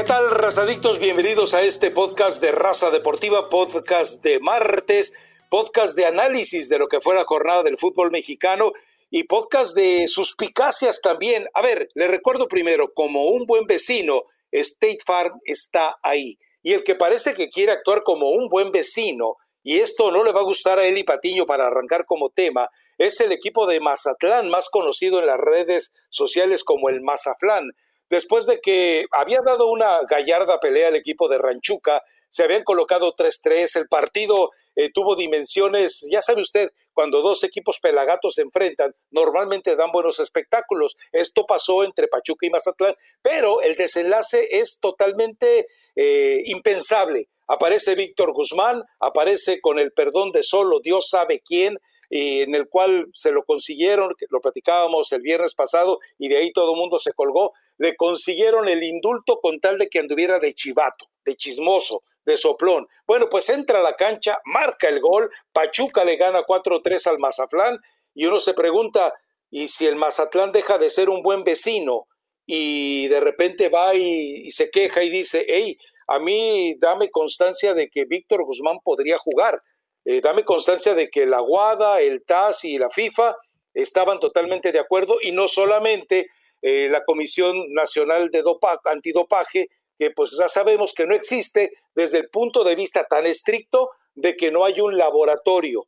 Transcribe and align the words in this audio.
¿Qué 0.00 0.06
tal, 0.06 0.30
razadictos? 0.30 0.98
Bienvenidos 0.98 1.52
a 1.52 1.60
este 1.60 1.90
podcast 1.90 2.40
de 2.40 2.52
Raza 2.52 2.88
Deportiva, 2.88 3.50
podcast 3.50 4.24
de 4.24 4.40
martes, 4.40 5.12
podcast 5.50 5.94
de 5.94 6.06
análisis 6.06 6.70
de 6.70 6.78
lo 6.78 6.88
que 6.88 7.02
fue 7.02 7.14
la 7.14 7.24
jornada 7.24 7.62
del 7.62 7.76
fútbol 7.76 8.10
mexicano 8.10 8.72
y 9.10 9.24
podcast 9.24 9.76
de 9.76 10.08
suspicacias 10.08 11.02
también. 11.02 11.48
A 11.52 11.60
ver, 11.60 11.90
le 11.92 12.08
recuerdo 12.08 12.48
primero, 12.48 12.94
como 12.94 13.28
un 13.28 13.44
buen 13.44 13.66
vecino, 13.66 14.22
State 14.50 15.00
Farm 15.04 15.38
está 15.44 15.98
ahí. 16.02 16.38
Y 16.62 16.72
el 16.72 16.82
que 16.82 16.94
parece 16.94 17.34
que 17.34 17.50
quiere 17.50 17.72
actuar 17.72 18.02
como 18.02 18.30
un 18.30 18.48
buen 18.48 18.72
vecino, 18.72 19.36
y 19.62 19.80
esto 19.80 20.10
no 20.10 20.24
le 20.24 20.32
va 20.32 20.40
a 20.40 20.44
gustar 20.44 20.78
a 20.78 20.86
Eli 20.86 21.04
Patiño 21.04 21.44
para 21.44 21.66
arrancar 21.66 22.06
como 22.06 22.30
tema, 22.30 22.70
es 22.96 23.20
el 23.20 23.32
equipo 23.32 23.66
de 23.66 23.80
Mazatlán, 23.80 24.48
más 24.48 24.70
conocido 24.70 25.20
en 25.20 25.26
las 25.26 25.38
redes 25.38 25.92
sociales 26.08 26.64
como 26.64 26.88
el 26.88 27.02
Mazatlán. 27.02 27.72
Después 28.10 28.46
de 28.46 28.60
que 28.60 29.06
había 29.12 29.40
dado 29.44 29.68
una 29.68 30.00
gallarda 30.02 30.58
pelea 30.58 30.88
al 30.88 30.96
equipo 30.96 31.28
de 31.28 31.38
Ranchuca, 31.38 32.02
se 32.28 32.44
habían 32.44 32.62
colocado 32.62 33.14
3-3, 33.14 33.76
el 33.76 33.88
partido 33.88 34.50
eh, 34.76 34.90
tuvo 34.92 35.16
dimensiones, 35.16 36.06
ya 36.10 36.20
sabe 36.22 36.42
usted, 36.42 36.70
cuando 36.92 37.22
dos 37.22 37.42
equipos 37.44 37.80
pelagatos 37.80 38.34
se 38.34 38.42
enfrentan, 38.42 38.94
normalmente 39.10 39.76
dan 39.76 39.90
buenos 39.92 40.20
espectáculos. 40.20 40.96
Esto 41.12 41.44
pasó 41.46 41.84
entre 41.84 42.08
Pachuca 42.08 42.46
y 42.46 42.50
Mazatlán, 42.50 42.94
pero 43.22 43.62
el 43.62 43.74
desenlace 43.74 44.48
es 44.50 44.78
totalmente 44.80 45.66
eh, 45.96 46.42
impensable. 46.46 47.28
Aparece 47.46 47.96
Víctor 47.96 48.32
Guzmán, 48.32 48.84
aparece 49.00 49.60
con 49.60 49.78
el 49.80 49.92
perdón 49.92 50.30
de 50.30 50.44
solo 50.44 50.78
Dios 50.80 51.08
sabe 51.10 51.40
quién, 51.40 51.78
y 52.10 52.40
en 52.40 52.56
el 52.56 52.68
cual 52.68 53.06
se 53.14 53.30
lo 53.30 53.44
consiguieron, 53.44 54.12
lo 54.28 54.40
platicábamos 54.40 55.12
el 55.12 55.22
viernes 55.22 55.54
pasado 55.54 56.00
y 56.18 56.28
de 56.28 56.38
ahí 56.38 56.52
todo 56.52 56.72
el 56.72 56.78
mundo 56.78 56.98
se 56.98 57.12
colgó, 57.12 57.52
le 57.78 57.94
consiguieron 57.94 58.68
el 58.68 58.82
indulto 58.82 59.38
con 59.40 59.60
tal 59.60 59.78
de 59.78 59.88
que 59.88 60.00
anduviera 60.00 60.40
de 60.40 60.52
chivato, 60.52 61.06
de 61.24 61.36
chismoso, 61.36 62.02
de 62.24 62.36
soplón. 62.36 62.88
Bueno, 63.06 63.28
pues 63.30 63.48
entra 63.48 63.78
a 63.78 63.82
la 63.82 63.94
cancha, 63.94 64.38
marca 64.44 64.88
el 64.88 65.00
gol, 65.00 65.30
Pachuca 65.52 66.04
le 66.04 66.16
gana 66.16 66.42
4-3 66.42 67.06
al 67.06 67.20
Mazatlán 67.20 67.78
y 68.12 68.26
uno 68.26 68.40
se 68.40 68.54
pregunta, 68.54 69.14
¿y 69.48 69.68
si 69.68 69.86
el 69.86 69.94
Mazatlán 69.94 70.50
deja 70.50 70.78
de 70.78 70.90
ser 70.90 71.10
un 71.10 71.22
buen 71.22 71.44
vecino 71.44 72.08
y 72.44 73.06
de 73.06 73.20
repente 73.20 73.68
va 73.68 73.94
y, 73.94 74.50
se 74.50 74.68
queja 74.70 75.04
y 75.04 75.10
dice, 75.10 75.46
hey, 75.48 75.78
a 76.08 76.18
mí 76.18 76.74
dame 76.80 77.08
constancia 77.08 77.72
de 77.72 77.88
que 77.88 78.04
Víctor 78.04 78.44
Guzmán 78.44 78.80
podría 78.82 79.16
jugar? 79.16 79.62
Eh, 80.04 80.20
dame 80.20 80.44
constancia 80.44 80.94
de 80.94 81.10
que 81.10 81.26
la 81.26 81.40
Guada, 81.40 82.00
el 82.00 82.24
TAS 82.24 82.64
y 82.64 82.78
la 82.78 82.90
FIFA 82.90 83.36
estaban 83.74 84.18
totalmente 84.18 84.72
de 84.72 84.78
acuerdo 84.78 85.18
y 85.20 85.32
no 85.32 85.46
solamente 85.46 86.28
eh, 86.62 86.88
la 86.90 87.04
Comisión 87.04 87.72
Nacional 87.72 88.30
de 88.30 88.42
Antidopaje, 88.84 89.68
que 89.98 90.10
pues 90.10 90.36
ya 90.38 90.48
sabemos 90.48 90.94
que 90.94 91.06
no 91.06 91.14
existe 91.14 91.72
desde 91.94 92.18
el 92.18 92.30
punto 92.30 92.64
de 92.64 92.74
vista 92.74 93.04
tan 93.04 93.26
estricto 93.26 93.90
de 94.14 94.36
que 94.36 94.50
no 94.50 94.64
hay 94.64 94.80
un 94.80 94.96
laboratorio 94.96 95.86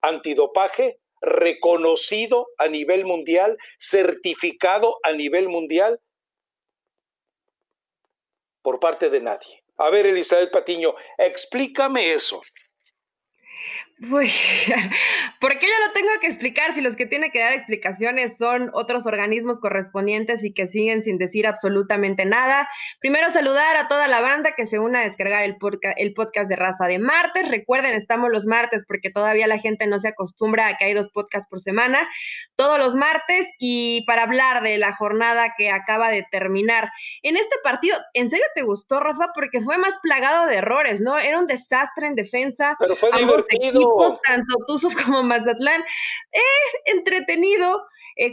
antidopaje 0.00 0.98
reconocido 1.20 2.48
a 2.58 2.68
nivel 2.68 3.06
mundial, 3.06 3.56
certificado 3.78 4.98
a 5.02 5.12
nivel 5.12 5.48
mundial 5.48 6.00
por 8.62 8.80
parte 8.80 9.10
de 9.10 9.20
nadie. 9.20 9.62
A 9.76 9.90
ver, 9.90 10.06
Elizabeth 10.06 10.52
Patiño, 10.52 10.94
explícame 11.18 12.12
eso. 12.12 12.42
Uy, 14.10 14.30
¿por 15.40 15.58
qué 15.58 15.66
yo 15.66 15.86
lo 15.86 15.92
tengo 15.92 16.08
que 16.20 16.26
explicar 16.26 16.74
si 16.74 16.80
los 16.80 16.96
que 16.96 17.06
tienen 17.06 17.30
que 17.30 17.38
dar 17.38 17.52
explicaciones 17.52 18.36
son 18.36 18.70
otros 18.74 19.06
organismos 19.06 19.60
correspondientes 19.60 20.44
y 20.44 20.52
que 20.52 20.66
siguen 20.66 21.02
sin 21.02 21.16
decir 21.16 21.46
absolutamente 21.46 22.24
nada? 22.24 22.68
Primero 23.00 23.30
saludar 23.30 23.76
a 23.76 23.88
toda 23.88 24.08
la 24.08 24.20
banda 24.20 24.54
que 24.56 24.66
se 24.66 24.78
une 24.78 24.98
a 24.98 25.02
descargar 25.02 25.44
el, 25.44 25.56
podcast, 25.56 25.98
el 25.98 26.12
podcast 26.12 26.50
de 26.50 26.56
raza 26.56 26.86
de 26.86 26.98
martes. 26.98 27.48
Recuerden, 27.48 27.92
estamos 27.92 28.30
los 28.30 28.46
martes 28.46 28.84
porque 28.86 29.10
todavía 29.10 29.46
la 29.46 29.58
gente 29.58 29.86
no 29.86 29.98
se 30.00 30.08
acostumbra 30.08 30.68
a 30.68 30.76
que 30.76 30.86
hay 30.86 30.94
dos 30.94 31.08
podcasts 31.10 31.48
por 31.48 31.60
semana, 31.60 32.08
todos 32.56 32.78
los 32.78 32.96
martes 32.96 33.46
y 33.58 34.04
para 34.06 34.24
hablar 34.24 34.62
de 34.62 34.76
la 34.78 34.94
jornada 34.94 35.54
que 35.56 35.70
acaba 35.70 36.10
de 36.10 36.26
terminar. 36.30 36.90
En 37.22 37.36
este 37.36 37.56
partido, 37.62 37.96
¿en 38.12 38.28
serio 38.28 38.46
te 38.54 38.62
gustó, 38.62 39.00
Rafa? 39.00 39.28
Porque 39.34 39.60
fue 39.60 39.78
más 39.78 39.94
plagado 40.02 40.46
de 40.46 40.56
errores, 40.56 41.00
¿no? 41.00 41.18
Era 41.18 41.38
un 41.38 41.46
desastre 41.46 42.06
en 42.06 42.14
defensa. 42.14 42.76
Pero 42.78 42.96
fue 42.96 43.10
divertido 43.16 43.93
tanto 44.26 44.56
Tuzos 44.66 44.94
como 44.96 45.22
Mazatlán. 45.22 45.82
Eh, 46.32 46.40
entretenido. 46.86 47.86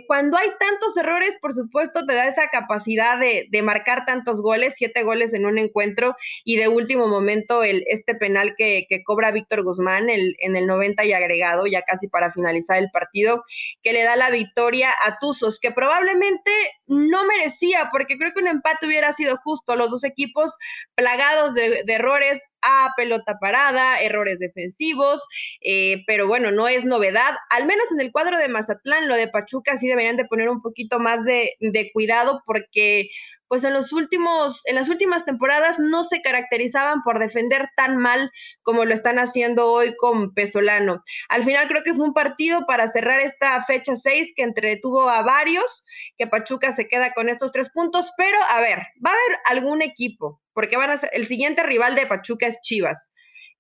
Cuando 0.06 0.38
hay 0.38 0.50
tantos 0.60 0.96
errores, 0.96 1.36
por 1.42 1.54
supuesto, 1.54 2.06
te 2.06 2.14
da 2.14 2.28
esa 2.28 2.50
capacidad 2.50 3.20
de, 3.20 3.50
marcar 3.64 4.06
tantos 4.06 4.42
goles, 4.42 4.74
siete 4.76 5.02
goles 5.02 5.34
en 5.34 5.46
un 5.46 5.58
encuentro, 5.58 6.16
y 6.44 6.58
de 6.58 6.68
último 6.68 7.08
momento 7.08 7.64
el, 7.64 7.84
este 7.88 8.14
penal 8.14 8.54
que, 8.56 8.86
cobra 9.06 9.32
Víctor 9.32 9.64
Guzmán 9.64 10.10
el, 10.10 10.36
en 10.40 10.56
el 10.56 10.68
90 10.68 11.04
y 11.06 11.14
agregado, 11.14 11.66
ya 11.66 11.82
casi 11.82 12.08
para 12.08 12.32
finalizar 12.32 12.78
el 12.78 12.92
partido, 12.92 13.44
que 13.82 13.94
le 13.94 14.04
da 14.04 14.16
la 14.16 14.30
victoria 14.30 14.92
a 15.04 15.18
Tuzos, 15.20 15.60
que 15.60 15.72
probablemente 15.72 16.52
no 16.86 17.26
merecía, 17.26 17.90
porque 17.92 18.20
creo 18.20 18.34
que 18.34 18.42
un 18.42 18.48
empate 18.48 18.86
hubiera 18.86 19.14
sido 19.14 19.36
justo. 19.38 19.76
Los 19.76 19.90
dos 19.90 20.04
equipos 20.04 20.52
plagados 20.96 21.56
de 21.56 21.84
errores, 21.88 22.40
a 22.62 22.92
pelota 22.96 23.38
parada, 23.40 24.02
errores 24.02 24.40
defensivos, 24.40 25.22
eh, 25.62 26.04
pero 26.08 26.28
bueno, 26.28 26.52
no 26.52 26.68
es 26.68 26.86
novedad. 26.86 27.36
Al 27.50 27.66
menos 27.66 27.92
en 27.92 28.00
el 28.02 28.12
cuadro 28.12 28.38
de 28.38 28.48
Mazatlán, 28.48 29.08
lo 29.08 29.16
de 29.16 29.28
Pachuca 29.28 29.78
sí 29.78 29.88
deberían 29.88 30.18
de 30.18 30.26
poner 30.26 30.50
un 30.50 30.62
poquito 30.62 31.00
más 31.00 31.24
de, 31.24 31.54
de 31.60 31.92
cuidado 31.92 32.42
porque 32.46 33.10
pues 33.52 33.66
en 33.66 33.74
los 33.74 33.92
últimos, 33.92 34.66
en 34.66 34.76
las 34.76 34.88
últimas 34.88 35.26
temporadas 35.26 35.78
no 35.78 36.04
se 36.04 36.22
caracterizaban 36.22 37.04
por 37.04 37.20
defender 37.20 37.68
tan 37.76 37.98
mal 37.98 38.32
como 38.62 38.86
lo 38.86 38.94
están 38.94 39.20
haciendo 39.20 39.70
hoy 39.70 39.94
con 39.98 40.34
Pesolano. 40.34 41.04
Al 41.28 41.44
final 41.44 41.68
creo 41.68 41.84
que 41.84 41.94
fue 41.94 42.06
un 42.06 42.14
partido 42.14 42.66
para 42.66 42.88
cerrar 42.88 43.20
esta 43.20 43.62
fecha 43.66 43.98
6 43.98 44.32
que 44.38 44.44
entretuvo 44.44 45.10
a 45.10 45.22
varios, 45.24 45.84
que 46.18 46.28
Pachuca 46.28 46.72
se 46.72 46.88
queda 46.88 47.12
con 47.12 47.28
estos 47.28 47.52
tres 47.52 47.70
puntos, 47.74 48.14
pero 48.16 48.38
a 48.50 48.62
ver, 48.62 48.78
va 49.06 49.10
a 49.10 49.16
haber 49.16 49.38
algún 49.44 49.82
equipo, 49.82 50.41
porque 50.54 50.78
van 50.78 50.90
a 50.90 50.98
ser, 50.98 51.10
el 51.14 51.28
siguiente 51.28 51.64
rival 51.64 51.96
de 51.96 52.08
Pachuca 52.08 52.48
es 52.48 52.60
Chivas 52.62 53.12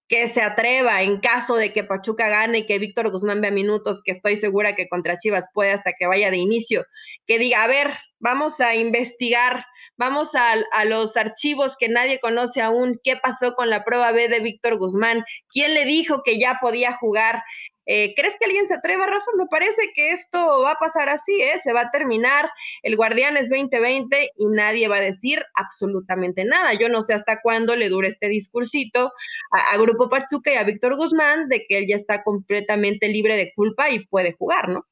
que 0.08 0.28
se 0.28 0.42
atreva 0.42 1.04
en 1.04 1.22
caso 1.22 1.56
de 1.56 1.72
que 1.72 1.86
Pachuca 1.86 2.28
gane 2.28 2.60
y 2.60 2.66
que 2.66 2.80
Víctor 2.80 3.10
Guzmán 3.12 3.40
vea 3.40 3.50
minutos, 3.50 4.02
que 4.04 4.12
estoy 4.12 4.36
segura 4.36 4.76
que 4.76 4.90
contra 4.90 5.18
Chivas 5.18 5.46
puede 5.54 5.72
hasta 5.72 5.94
que 5.98 6.06
vaya 6.06 6.30
de 6.30 6.36
inicio, 6.36 6.84
que 7.28 7.40
diga, 7.40 7.64
a 7.64 7.68
ver, 7.68 7.94
vamos 8.20 8.60
a 8.60 8.76
investigar 8.76 9.64
Vamos 10.02 10.32
a, 10.34 10.56
los 10.86 11.16
archivos 11.16 11.76
que 11.78 11.88
nadie 11.88 12.20
conoce 12.20 12.60
aún. 12.60 13.00
¿Qué 13.04 13.18
pasó 13.18 13.54
con 13.54 13.70
la 13.70 13.84
prueba 13.84 14.12
B 14.12 14.30
de 14.30 14.40
Víctor 14.40 14.80
Guzmán? 14.80 15.24
¿Quién 15.52 15.76
le 15.76 15.86
dijo 15.86 16.24
que 16.26 16.40
ya 16.40 16.58
podía 16.60 16.94
jugar? 16.94 17.44
Eh, 17.88 18.14
¿Crees 18.16 18.36
que 18.38 18.46
alguien 18.46 18.68
se 18.68 18.76
atreva, 18.76 19.08
Rafa? 19.08 19.32
Me 19.38 19.48
parece 19.48 19.92
que 19.96 20.12
esto 20.12 20.62
va 20.62 20.72
a 20.72 20.76
pasar 20.76 21.10
así, 21.10 21.42
¿eh? 21.42 21.60
Se 21.64 21.74
va 21.74 21.82
a 21.82 21.92
terminar 21.92 22.50
el 22.84 22.96
Guardianes 22.96 23.50
2020 23.50 24.32
y 24.38 24.46
nadie 24.48 24.88
va 24.88 24.98
a 24.98 25.02
decir 25.02 25.44
absolutamente 25.56 26.46
nada. 26.46 26.74
Yo 26.80 26.90
no 26.90 27.02
sé 27.02 27.14
hasta 27.14 27.42
cuándo 27.42 27.76
le 27.76 27.90
dure 27.90 28.10
este 28.10 28.28
discursito 28.28 29.12
a, 29.52 29.78
Grupo 29.78 30.10
Pachuca 30.10 30.54
y 30.54 30.56
a 30.56 30.64
Víctor 30.64 30.96
Guzmán 30.96 31.50
de 31.50 31.66
que 31.68 31.80
él 31.80 31.86
ya 31.88 31.96
está 31.96 32.24
completamente 32.24 33.08
libre 33.08 33.36
de 33.36 33.52
culpa 33.56 33.90
y 33.90 34.06
puede 34.06 34.34
jugar, 34.34 34.70
¿no? 34.70 34.86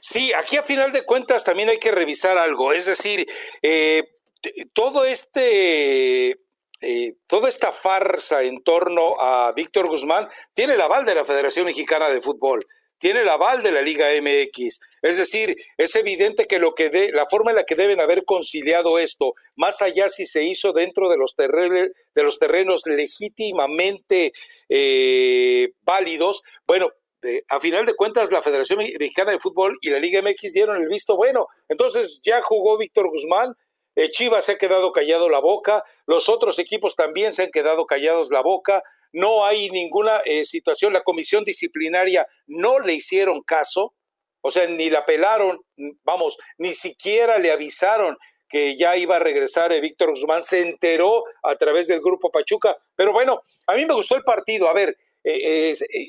Sí, 0.00 0.32
aquí 0.32 0.56
a 0.56 0.62
final 0.62 0.92
de 0.92 1.02
cuentas 1.02 1.44
también 1.44 1.68
hay 1.68 1.78
que 1.78 1.90
revisar 1.90 2.38
algo, 2.38 2.72
es 2.72 2.86
decir, 2.86 3.26
eh, 3.60 4.04
todo 4.72 5.04
este 5.04 6.43
eh, 6.80 7.14
toda 7.26 7.48
esta 7.48 7.72
farsa 7.72 8.42
en 8.42 8.62
torno 8.62 9.20
a 9.20 9.52
Víctor 9.52 9.88
Guzmán 9.88 10.28
tiene 10.52 10.74
el 10.74 10.80
aval 10.80 11.04
de 11.04 11.14
la 11.14 11.24
Federación 11.24 11.66
Mexicana 11.66 12.08
de 12.08 12.20
Fútbol, 12.20 12.66
tiene 12.98 13.20
el 13.20 13.28
aval 13.28 13.62
de 13.62 13.72
la 13.72 13.82
Liga 13.82 14.08
MX. 14.20 14.80
Es 15.02 15.16
decir, 15.16 15.56
es 15.76 15.94
evidente 15.96 16.46
que 16.46 16.58
lo 16.58 16.74
que 16.74 16.90
de, 16.90 17.10
la 17.12 17.26
forma 17.26 17.50
en 17.50 17.56
la 17.56 17.64
que 17.64 17.74
deben 17.74 18.00
haber 18.00 18.24
conciliado 18.24 18.98
esto, 18.98 19.34
más 19.56 19.82
allá 19.82 20.08
si 20.08 20.26
se 20.26 20.44
hizo 20.44 20.72
dentro 20.72 21.08
de 21.08 21.16
los, 21.16 21.34
terrenos, 21.36 21.88
de 22.14 22.22
los 22.22 22.38
terrenos 22.38 22.86
legítimamente 22.86 24.32
eh, 24.68 25.72
válidos, 25.82 26.42
bueno, 26.66 26.90
a 27.48 27.60
final 27.60 27.86
de 27.86 27.94
cuentas, 27.94 28.30
la 28.30 28.42
Federación 28.42 28.78
Mexicana 28.78 29.32
de 29.32 29.40
Fútbol 29.40 29.78
y 29.80 29.90
la 29.90 29.98
Liga 29.98 30.20
MX 30.20 30.52
dieron 30.52 30.80
el 30.80 30.88
visto 30.88 31.16
bueno. 31.16 31.46
Entonces 31.68 32.20
ya 32.22 32.42
jugó 32.42 32.76
Víctor 32.76 33.08
Guzmán, 33.08 33.50
eh, 33.50 33.63
Chivas 34.10 34.44
se 34.44 34.52
ha 34.52 34.58
quedado 34.58 34.90
callado 34.92 35.28
la 35.28 35.38
boca, 35.38 35.84
los 36.06 36.28
otros 36.28 36.58
equipos 36.58 36.96
también 36.96 37.32
se 37.32 37.44
han 37.44 37.50
quedado 37.50 37.86
callados 37.86 38.30
la 38.30 38.42
boca, 38.42 38.82
no 39.12 39.44
hay 39.46 39.70
ninguna 39.70 40.18
eh, 40.24 40.44
situación, 40.44 40.92
la 40.92 41.02
comisión 41.02 41.44
disciplinaria 41.44 42.26
no 42.46 42.80
le 42.80 42.94
hicieron 42.94 43.42
caso, 43.42 43.94
o 44.40 44.50
sea, 44.50 44.66
ni 44.66 44.90
la 44.90 45.06
pelaron, 45.06 45.64
vamos, 46.02 46.36
ni 46.58 46.72
siquiera 46.72 47.38
le 47.38 47.52
avisaron 47.52 48.18
que 48.48 48.76
ya 48.76 48.96
iba 48.96 49.16
a 49.16 49.20
regresar 49.20 49.72
eh, 49.72 49.80
Víctor 49.80 50.10
Guzmán, 50.10 50.42
se 50.42 50.60
enteró 50.60 51.24
a 51.42 51.56
través 51.56 51.86
del 51.86 52.00
grupo 52.00 52.30
Pachuca, 52.30 52.76
pero 52.94 53.12
bueno, 53.12 53.40
a 53.66 53.74
mí 53.74 53.86
me 53.86 53.94
gustó 53.94 54.16
el 54.16 54.22
partido, 54.22 54.68
a 54.68 54.74
ver, 54.74 54.96
eh, 55.24 55.72
eh, 55.72 56.08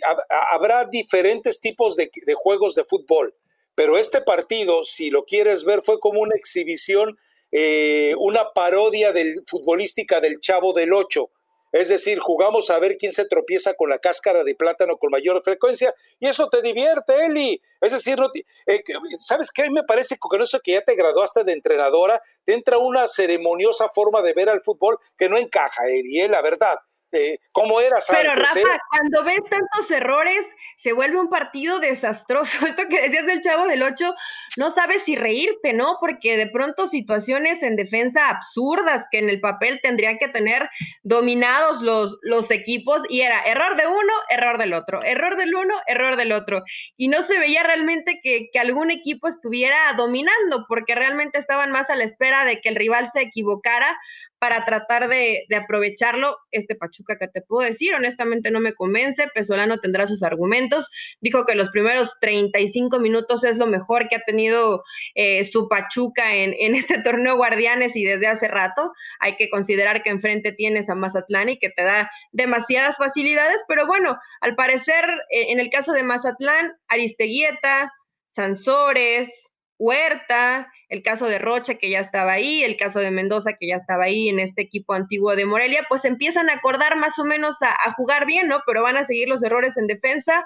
habrá 0.52 0.86
diferentes 0.86 1.62
tipos 1.62 1.96
de, 1.96 2.12
juegos 2.36 2.76
de 2.76 2.84
fútbol, 2.84 3.34
pero 3.74 3.98
este 3.98 4.22
partido, 4.22 4.84
si 4.84 5.10
lo 5.10 5.24
quieres 5.24 5.64
ver, 5.64 5.82
fue 5.84 6.00
como 6.00 6.20
una 6.20 6.36
exhibición 6.36 7.18
eh, 7.52 8.14
una 8.18 8.52
parodia 8.54 9.12
del, 9.12 9.44
futbolística 9.48 10.20
del 10.20 10.40
Chavo 10.40 10.74
del 10.74 10.94
Ocho. 10.94 11.32
Es 11.72 11.90
decir, 11.90 12.20
jugamos 12.20 12.70
a 12.70 12.80
ver 12.80 12.96
quién 12.98 13.12
se 13.12 13.26
tropieza 13.26 13.74
con 13.74 13.90
la 13.90 14.00
cáscara 14.00 14.46
de 14.46 14.56
plátano 14.56 14.96
con 14.98 15.12
mayor 15.12 15.44
frecuencia 15.44 15.94
y 16.22 16.28
eso 16.28 16.48
te 16.48 16.62
divierte, 16.62 17.26
Eli. 17.26 17.62
Es 17.82 17.92
decir, 17.92 18.18
no 18.18 18.30
eh, 18.66 18.82
¿sabes 19.18 19.52
qué? 19.52 19.70
Me 19.70 19.84
parece 19.84 20.18
con 20.18 20.40
que 20.64 20.72
ya 20.72 20.82
te 20.82 20.96
graduaste 20.96 21.44
de 21.44 21.52
entrenadora, 21.52 22.22
te 22.46 22.54
entra 22.54 22.78
una 22.78 23.10
ceremoniosa 23.10 23.90
forma 23.90 24.22
de 24.22 24.32
ver 24.32 24.50
al 24.50 24.62
fútbol 24.64 25.00
que 25.18 25.28
no 25.28 25.38
encaja, 25.38 25.90
Eli, 25.90 26.22
¿eh? 26.22 26.30
la 26.30 26.42
verdad. 26.42 26.78
Este, 27.16 27.40
cómo 27.52 27.80
era 27.80 27.98
Pero 28.10 28.36
Rafa, 28.36 28.80
cuando 28.90 29.24
ves 29.24 29.40
tantos 29.50 29.90
errores, 29.92 30.46
se 30.78 30.94
vuelve 30.94 31.20
un 31.20 31.30
partido 31.30 31.80
desastroso. 31.80 32.58
Esto 32.68 32.84
que 32.90 33.02
decías 33.02 33.26
del 33.26 33.42
Chavo 33.42 33.68
del 33.68 33.84
8, 33.84 34.14
no 34.58 34.70
sabes 34.70 35.04
si 35.04 35.16
reírte, 35.16 35.74
¿no? 35.74 35.98
Porque 36.00 36.38
de 36.38 36.48
pronto 36.48 36.88
situaciones 36.88 37.64
en 37.64 37.76
defensa 37.76 38.30
absurdas 38.30 39.06
que 39.12 39.20
en 39.20 39.30
el 39.30 39.40
papel 39.40 39.80
tendrían 39.82 40.18
que 40.18 40.28
tener 40.28 40.70
dominados 41.04 41.82
los, 41.82 42.18
los 42.22 42.52
equipos 42.52 43.04
y 43.10 43.22
era 43.22 43.44
error 43.44 43.76
de 43.78 43.88
uno, 43.88 44.14
error 44.30 44.58
del 44.58 44.74
otro, 44.74 45.04
error 45.04 45.38
del 45.38 45.56
uno, 45.56 45.76
error 45.88 46.18
del 46.18 46.32
otro. 46.32 46.64
Y 46.98 47.08
no 47.08 47.22
se 47.22 47.40
veía 47.40 47.64
realmente 47.64 48.20
que, 48.22 48.50
que 48.52 48.60
algún 48.60 48.92
equipo 48.92 49.28
estuviera 49.28 49.94
dominando 49.98 50.66
porque 50.68 50.96
realmente 50.96 51.40
estaban 51.40 51.72
más 51.72 51.90
a 51.90 51.96
la 51.96 52.04
espera 52.04 52.46
de 52.46 52.60
que 52.62 52.70
el 52.70 52.76
rival 52.76 53.10
se 53.12 53.22
equivocara 53.22 53.98
para 54.46 54.64
tratar 54.64 55.08
de, 55.08 55.48
aprovecharlo. 55.60 56.38
Este 56.52 56.76
Pachuca 56.76 57.18
que 57.18 57.28
te 57.28 57.42
puedo 57.42 57.68
decir, 57.68 57.96
honestamente 57.96 58.52
no 58.52 58.60
me 58.60 58.76
convence. 58.76 59.28
Pesolano 59.34 59.80
tendrá 59.80 60.06
sus 60.06 60.22
argumentos. 60.22 60.88
Dijo 61.20 61.48
que 61.48 61.56
los 61.56 61.70
primeros 61.70 62.16
35 62.22 63.00
minutos 63.00 63.44
es 63.44 63.58
lo 63.58 63.66
mejor 63.66 64.08
que 64.08 64.18
ha 64.18 64.20
tenido 64.20 64.84
eh, 65.16 65.44
su 65.46 65.68
Pachuca 65.68 66.36
en, 66.36 66.54
este 66.76 67.02
torneo 67.02 67.38
Guardianes 67.38 67.96
y 67.96 68.04
desde 68.04 68.28
hace 68.28 68.48
rato. 68.48 68.92
Hay 69.20 69.36
que 69.36 69.50
considerar 69.50 70.04
que 70.04 70.12
enfrente 70.12 70.52
tienes 70.52 70.92
a 70.92 70.96
Mazatlán 70.96 71.50
y 71.50 71.58
que 71.58 71.72
te 71.72 71.82
da 71.82 72.12
demasiadas 72.32 72.98
facilidades, 72.98 73.64
pero 73.68 73.88
bueno, 73.88 74.16
al 74.42 74.54
parecer 74.54 75.06
eh, 75.32 75.48
en 75.50 75.60
el 75.60 75.72
caso 75.72 75.92
de 75.92 76.04
Mazatlán, 76.04 76.72
Aristeguieta, 76.88 77.92
Sansores, 78.36 79.56
Huerta, 79.80 80.72
el 80.96 81.04
caso 81.04 81.28
de 81.28 81.40
Rocha 81.40 81.76
que 81.76 81.90
ya 81.90 82.00
estaba 82.00 82.34
ahí, 82.34 82.64
el 82.64 82.78
caso 82.78 83.00
de 83.00 83.12
Mendoza 83.12 83.54
que 83.60 83.68
ya 83.68 83.76
estaba 83.76 84.06
ahí 84.06 84.30
en 84.30 84.40
este 84.40 84.62
equipo 84.62 84.94
antiguo 84.94 85.36
de 85.36 85.46
Morelia, 85.46 85.86
pues 85.90 86.06
empiezan 86.06 86.50
a 86.50 86.54
acordar 86.54 86.96
más 86.96 87.20
o 87.20 87.26
menos 87.26 87.58
a, 87.62 87.92
jugar 87.94 88.26
bien, 88.26 88.48
¿no? 88.48 88.62
Pero 88.66 88.84
van 88.84 88.98
a 88.98 89.04
seguir 89.04 89.28
los 89.28 89.44
errores 89.44 89.78
en 89.78 89.88
defensa 89.88 90.46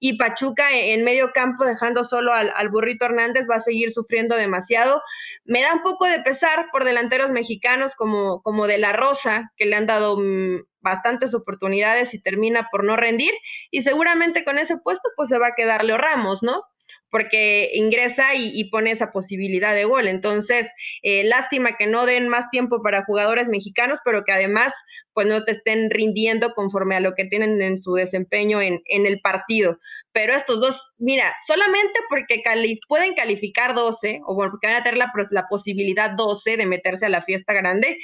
y 0.00 0.16
Pachuca 0.16 0.72
en 0.72 1.04
medio 1.04 1.32
campo 1.32 1.64
dejando 1.64 2.02
solo 2.02 2.32
al, 2.32 2.68
burrito 2.70 3.04
Hernández 3.04 3.46
va 3.48 3.56
a 3.56 3.60
seguir 3.60 3.90
sufriendo 3.90 4.34
demasiado. 4.34 5.02
Me 5.44 5.62
da 5.62 5.74
un 5.74 5.82
poco 5.82 6.06
de 6.06 6.20
pesar 6.20 6.66
por 6.72 6.84
delanteros 6.84 7.30
mexicanos 7.30 7.94
como, 7.94 8.42
como 8.42 8.66
de 8.66 8.78
la 8.78 8.92
Rosa, 8.92 9.52
que 9.56 9.66
le 9.66 9.76
han 9.76 9.86
dado 9.86 10.18
mm, 10.18 10.62
bastantes 10.80 11.34
oportunidades 11.34 12.14
y 12.14 12.22
termina 12.22 12.68
por 12.72 12.82
no 12.84 12.96
rendir 12.96 13.32
y 13.70 13.82
seguramente 13.82 14.44
con 14.44 14.58
ese 14.58 14.78
puesto 14.78 15.08
pues 15.16 15.28
se 15.28 15.38
va 15.38 15.48
a 15.48 15.54
quedar 15.54 15.84
Leo 15.84 15.98
Ramos, 15.98 16.42
¿no? 16.42 16.64
Porque 17.12 17.70
ingresa 17.74 18.34
y, 18.34 18.64
pone 18.70 18.90
esa 18.90 19.12
posibilidad 19.12 19.74
de 19.74 19.84
gol. 19.84 20.08
Entonces, 20.08 20.66
eh, 21.02 21.22
lástima 21.24 21.76
que 21.76 21.86
no 21.86 22.06
den 22.06 22.26
más 22.26 22.48
tiempo 22.48 22.82
para 22.82 23.04
jugadores 23.04 23.48
mexicanos, 23.48 24.00
pero 24.02 24.24
que 24.24 24.32
además 24.32 24.72
pues 25.12 25.26
no 25.26 25.44
te 25.44 25.52
estén 25.52 25.90
rindiendo 25.90 26.54
conforme 26.54 26.96
a 26.96 27.00
lo 27.00 27.12
que 27.12 27.26
tienen 27.26 27.60
en 27.60 27.78
su 27.78 27.92
desempeño 27.92 28.62
en, 28.62 28.80
el 28.86 29.20
partido. 29.20 29.78
Pero 30.12 30.32
estos 30.32 30.58
dos, 30.58 30.94
mira, 30.96 31.34
solamente 31.46 32.00
porque 32.08 32.42
pueden 32.88 33.12
calificar 33.12 33.74
12, 33.74 34.20
o 34.24 34.34
porque 34.34 34.68
van 34.68 34.76
a 34.76 34.82
tener 34.82 34.96
la, 34.96 35.12
la 35.30 35.46
posibilidad 35.50 36.12
12 36.12 36.56
de 36.56 36.64
meterse 36.64 37.04
a 37.04 37.10
la 37.10 37.20
fiesta 37.20 37.52
grande, 37.52 37.98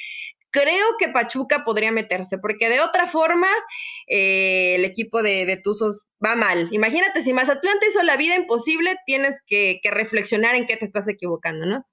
creo 0.51 0.87
que 0.99 1.09
Pachuca 1.09 1.65
podría 1.65 1.93
meterse, 1.93 2.39
porque 2.39 2.69
de 2.69 2.81
otra 2.81 3.07
forma 3.07 3.49
eh, 4.07 4.77
el 4.77 4.85
equipo 4.85 5.23
de, 5.23 5.61
Tuzos 5.63 6.07
va 6.25 6.37
mal. 6.37 6.69
Imagínate, 6.73 7.23
si 7.23 7.33
Mazatlán 7.33 7.79
te 7.81 7.89
hizo 7.89 8.03
la 8.03 8.17
vida 8.17 8.35
imposible, 8.35 8.97
tienes 9.07 9.37
que, 9.47 9.81
que 9.83 9.91
reflexionar 9.91 10.55
en 10.55 10.67
qué 10.67 10.77
te 10.77 10.87
estás 10.87 11.09
equivocando, 11.09 11.67
¿no? 11.67 11.85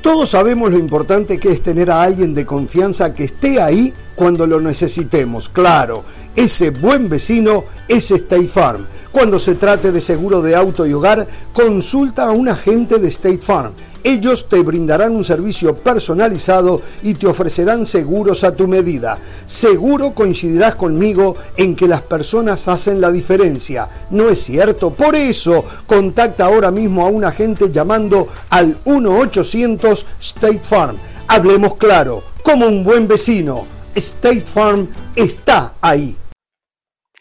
Todos 0.00 0.30
sabemos 0.30 0.72
lo 0.72 0.78
importante 0.78 1.38
que 1.38 1.50
es 1.50 1.62
tener 1.62 1.90
a 1.90 2.02
alguien 2.02 2.34
de 2.34 2.44
confianza 2.44 3.14
que 3.14 3.24
esté 3.24 3.60
ahí 3.60 3.92
cuando 4.16 4.46
lo 4.46 4.60
necesitemos. 4.60 5.48
Claro, 5.48 6.04
ese 6.36 6.70
buen 6.70 7.08
vecino 7.08 7.64
es 7.88 8.10
State 8.10 8.48
Farm. 8.48 8.86
Cuando 9.10 9.38
se 9.38 9.54
trate 9.54 9.92
de 9.92 10.00
seguro 10.00 10.40
de 10.42 10.54
auto 10.54 10.86
y 10.86 10.92
hogar, 10.92 11.26
consulta 11.52 12.24
a 12.24 12.30
un 12.30 12.48
agente 12.48 12.98
de 12.98 13.08
State 13.08 13.42
Farm 13.42 13.72
ellos 14.04 14.48
te 14.48 14.60
brindarán 14.60 15.14
un 15.14 15.24
servicio 15.24 15.76
personalizado 15.76 16.80
y 17.02 17.14
te 17.14 17.26
ofrecerán 17.26 17.86
seguros 17.86 18.44
a 18.44 18.54
tu 18.54 18.66
medida. 18.66 19.18
Seguro 19.46 20.12
coincidirás 20.12 20.74
conmigo 20.74 21.36
en 21.56 21.76
que 21.76 21.86
las 21.86 22.02
personas 22.02 22.66
hacen 22.68 23.00
la 23.00 23.12
diferencia. 23.12 23.88
¿No 24.10 24.28
es 24.28 24.42
cierto? 24.42 24.92
Por 24.92 25.14
eso, 25.14 25.64
contacta 25.86 26.46
ahora 26.46 26.70
mismo 26.70 27.06
a 27.06 27.10
un 27.10 27.24
agente 27.24 27.70
llamando 27.70 28.28
al 28.50 28.82
1-800 28.84 30.04
State 30.20 30.62
Farm. 30.64 30.96
Hablemos 31.28 31.76
claro, 31.76 32.24
como 32.42 32.66
un 32.66 32.82
buen 32.82 33.06
vecino. 33.06 33.66
State 33.94 34.44
Farm 34.46 34.88
está 35.14 35.74
ahí. 35.80 36.16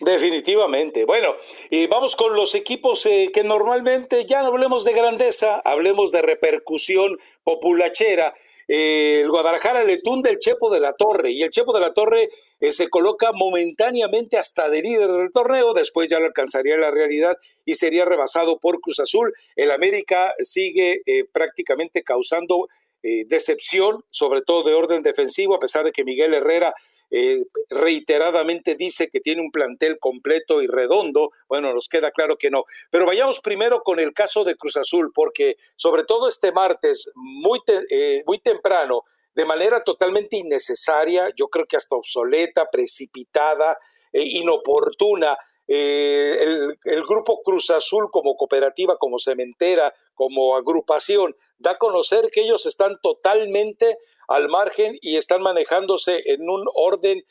Definitivamente. 0.01 1.06
Bueno, 1.06 1.36
y 1.69 1.86
vamos 1.86 2.15
con 2.15 2.36
los 2.36 2.56
equipos 2.56 3.06
eh, 3.06 3.30
que 3.31 3.44
normalmente 3.44 4.25
ya 4.25 4.42
no 4.42 4.48
hablemos 4.48 4.83
de 4.83 4.94
grandeza, 4.94 5.62
hablemos 5.63 6.12
de 6.12 6.24
repercusión 6.24 7.19
populachera. 7.44 8.33
Eh, 8.68 9.21
el 9.21 9.30
Guadalajara 9.30 9.83
le 9.83 9.98
tunde 9.98 10.31
el 10.31 10.39
Chepo 10.39 10.71
de 10.71 10.80
la 10.80 10.94
Torre 10.94 11.30
y 11.30 11.44
el 11.44 11.51
Chepo 11.51 11.71
de 11.71 11.81
la 11.81 11.94
Torre 11.94 12.30
eh, 12.59 12.71
se 12.71 12.89
coloca 12.89 13.31
momentáneamente 13.31 14.38
hasta 14.38 14.69
de 14.69 14.81
líder 14.81 15.12
del 15.12 15.31
torneo, 15.31 15.74
después 15.74 16.09
ya 16.09 16.19
lo 16.19 16.25
alcanzaría 16.25 16.77
la 16.77 16.89
realidad 16.89 17.38
y 17.63 17.75
sería 17.75 18.04
rebasado 18.04 18.57
por 18.57 18.81
Cruz 18.81 19.00
Azul. 19.00 19.31
El 19.56 19.69
América 19.69 20.33
sigue 20.39 21.01
prácticamente 21.31 22.01
causando 22.01 22.68
decepción, 23.04 24.04
sobre 24.09 24.42
todo 24.42 24.63
de 24.63 24.75
orden 24.75 25.01
defensivo, 25.01 25.56
a 25.56 25.59
pesar 25.59 25.83
de 25.83 25.92
que 25.92 26.04
Miguel 26.04 26.33
Herrera 26.36 26.74
eh, 27.11 27.43
reiteradamente 27.69 28.75
dice 28.75 29.09
que 29.09 29.19
tiene 29.19 29.41
un 29.41 29.51
plantel 29.51 29.99
completo 29.99 30.61
y 30.61 30.67
redondo. 30.67 31.31
Bueno, 31.49 31.73
nos 31.73 31.89
queda 31.89 32.11
claro 32.11 32.37
que 32.37 32.49
no. 32.49 32.63
Pero 32.89 33.05
vayamos 33.05 33.41
primero 33.41 33.83
con 33.83 33.99
el 33.99 34.13
caso 34.13 34.45
de 34.45 34.55
Cruz 34.55 34.77
Azul, 34.77 35.11
porque 35.13 35.57
sobre 35.75 36.05
todo 36.05 36.29
este 36.29 36.53
martes, 36.53 37.11
muy, 37.15 37.59
eh, 37.89 38.23
muy 38.25 38.39
temprano, 38.39 39.03
de 39.35 39.45
manera 39.45 39.83
totalmente 39.83 40.37
innecesaria, 40.37 41.30
yo 41.35 41.49
creo 41.49 41.65
que 41.65 41.77
hasta 41.77 41.95
obsoleta, 41.95 42.69
precipitada, 42.71 43.77
e 44.13 44.23
inoportuna, 44.23 45.37
eh, 45.68 46.37
el, 46.39 46.80
el, 46.83 47.03
grupo 47.03 47.41
Cruz 47.44 47.69
Azul 47.69 48.09
como 48.11 48.35
cooperativa, 48.35 48.97
como 48.97 49.19
cementera, 49.19 49.94
como 50.13 50.57
agrupación, 50.57 51.33
da 51.57 51.71
a 51.71 51.77
conocer 51.77 52.30
que 52.31 52.41
ellos 52.41 52.65
están 52.65 52.99
totalmente 53.01 53.97
al 54.31 54.50
margen 54.50 54.97
y 55.02 55.18
están 55.18 55.42
manejándose 55.42 56.23
en 56.26 56.50
un 56.50 56.66
orden 56.73 57.23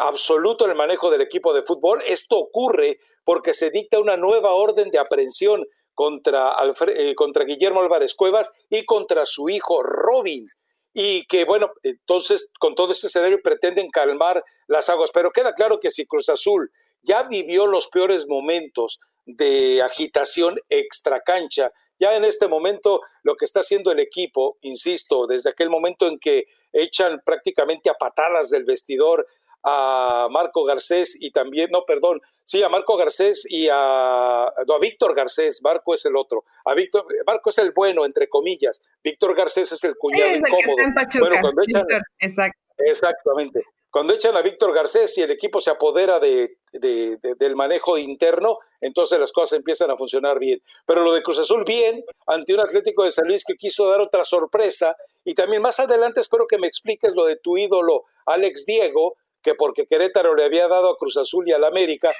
absoluto 0.00 0.64
en 0.64 0.72
el 0.72 0.76
manejo 0.76 1.10
del 1.10 1.20
equipo 1.20 1.54
de 1.54 1.62
fútbol. 1.62 2.02
Esto 2.06 2.36
ocurre 2.38 2.98
porque 3.24 3.54
se 3.54 3.70
dicta 3.70 4.00
una 4.00 4.16
nueva 4.16 4.52
orden 4.52 4.90
de 4.90 4.98
aprehensión 4.98 5.64
contra, 5.94 6.54
eh, 6.94 7.14
contra 7.14 7.44
Guillermo 7.44 7.82
Álvarez 7.82 8.14
Cuevas 8.14 8.50
y 8.70 8.84
contra 8.84 9.26
su 9.26 9.48
hijo 9.48 9.82
Robin. 9.82 10.46
Y 10.92 11.26
que, 11.26 11.44
bueno, 11.44 11.72
entonces 11.82 12.50
con 12.58 12.74
todo 12.74 12.92
este 12.92 13.08
escenario 13.08 13.38
pretenden 13.42 13.90
calmar 13.90 14.42
las 14.66 14.88
aguas. 14.88 15.10
Pero 15.12 15.30
queda 15.30 15.52
claro 15.54 15.78
que 15.80 15.90
si 15.90 16.06
Cruz 16.06 16.28
Azul 16.28 16.70
ya 17.02 17.24
vivió 17.24 17.66
los 17.66 17.88
peores 17.88 18.26
momentos 18.26 18.98
de 19.26 19.82
agitación 19.82 20.58
extracancha 20.68 21.72
ya 21.98 22.16
en 22.16 22.24
este 22.24 22.48
momento 22.48 23.00
lo 23.22 23.36
que 23.36 23.44
está 23.44 23.60
haciendo 23.60 23.92
el 23.92 24.00
equipo, 24.00 24.58
insisto, 24.62 25.26
desde 25.26 25.50
aquel 25.50 25.70
momento 25.70 26.06
en 26.06 26.18
que 26.18 26.46
echan 26.72 27.20
prácticamente 27.24 27.90
a 27.90 27.94
patadas 27.94 28.50
del 28.50 28.64
vestidor 28.64 29.26
a 29.62 30.28
Marco 30.30 30.64
Garcés 30.64 31.16
y 31.20 31.32
también, 31.32 31.70
no, 31.72 31.84
perdón, 31.84 32.20
sí, 32.44 32.62
a 32.62 32.68
Marco 32.68 32.96
Garcés 32.96 33.44
y 33.50 33.68
a, 33.70 34.52
no, 34.66 34.74
a 34.74 34.78
Víctor 34.78 35.16
Garcés, 35.16 35.60
Marco 35.62 35.92
es 35.92 36.04
el 36.04 36.16
otro, 36.16 36.44
a 36.64 36.74
Víctor, 36.74 37.04
Marco 37.26 37.50
es 37.50 37.58
el 37.58 37.72
bueno, 37.72 38.04
entre 38.04 38.28
comillas, 38.28 38.80
Víctor 39.02 39.36
Garcés 39.36 39.72
es 39.72 39.82
el 39.84 39.96
cuñado 39.96 40.36
incómodo. 40.36 40.76
bueno, 41.18 41.36
cuando 41.40 41.62
echan, 41.62 42.52
Exactamente. 42.78 43.64
Cuando 43.96 44.12
echan 44.12 44.36
a 44.36 44.42
Víctor 44.42 44.74
Garcés 44.74 45.16
y 45.16 45.22
el 45.22 45.30
equipo 45.30 45.58
se 45.58 45.70
apodera 45.70 46.20
de, 46.20 46.58
del 46.70 47.56
manejo 47.56 47.96
interno, 47.96 48.58
entonces 48.78 49.18
las 49.18 49.32
cosas 49.32 49.56
empiezan 49.56 49.90
a 49.90 49.96
funcionar 49.96 50.38
bien. 50.38 50.60
Pero 50.84 51.02
lo 51.02 51.14
de 51.14 51.22
Cruz 51.22 51.38
Azul 51.38 51.64
bien 51.64 52.04
ante 52.26 52.52
un 52.52 52.60
Atlético 52.60 53.04
de 53.04 53.10
San 53.10 53.26
Luis 53.26 53.42
que 53.42 53.54
quiso 53.54 53.88
dar 53.88 54.02
otra 54.02 54.22
sorpresa 54.24 54.94
y 55.24 55.32
también 55.32 55.62
más 55.62 55.80
adelante 55.80 56.20
espero 56.20 56.44
que 56.46 56.58
me 56.58 56.66
expliques 56.66 57.14
lo 57.14 57.24
de 57.24 57.36
tu 57.36 57.56
ídolo 57.56 58.02
Alex 58.26 58.66
Diego, 58.66 59.16
que 59.40 59.54
porque 59.54 59.86
Querétaro 59.86 60.34
le 60.34 60.44
había 60.44 60.68
dado 60.68 60.90
a 60.90 60.98
Cruz 60.98 61.16
Azul 61.16 61.48
y 61.48 61.52
al 61.52 61.64
América, 61.64 62.12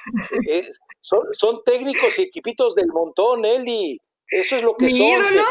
eh, 0.49 0.65
son, 0.99 1.27
son 1.33 1.61
técnicos 1.63 2.17
y 2.17 2.23
equipitos 2.23 2.73
del 2.73 2.87
montón, 2.87 3.45
Eli. 3.45 3.99
Eso 4.29 4.57
es 4.57 4.63
lo 4.63 4.75
que 4.75 4.85
Mi 4.85 4.91
son. 4.91 5.07
ídolo, 5.07 5.45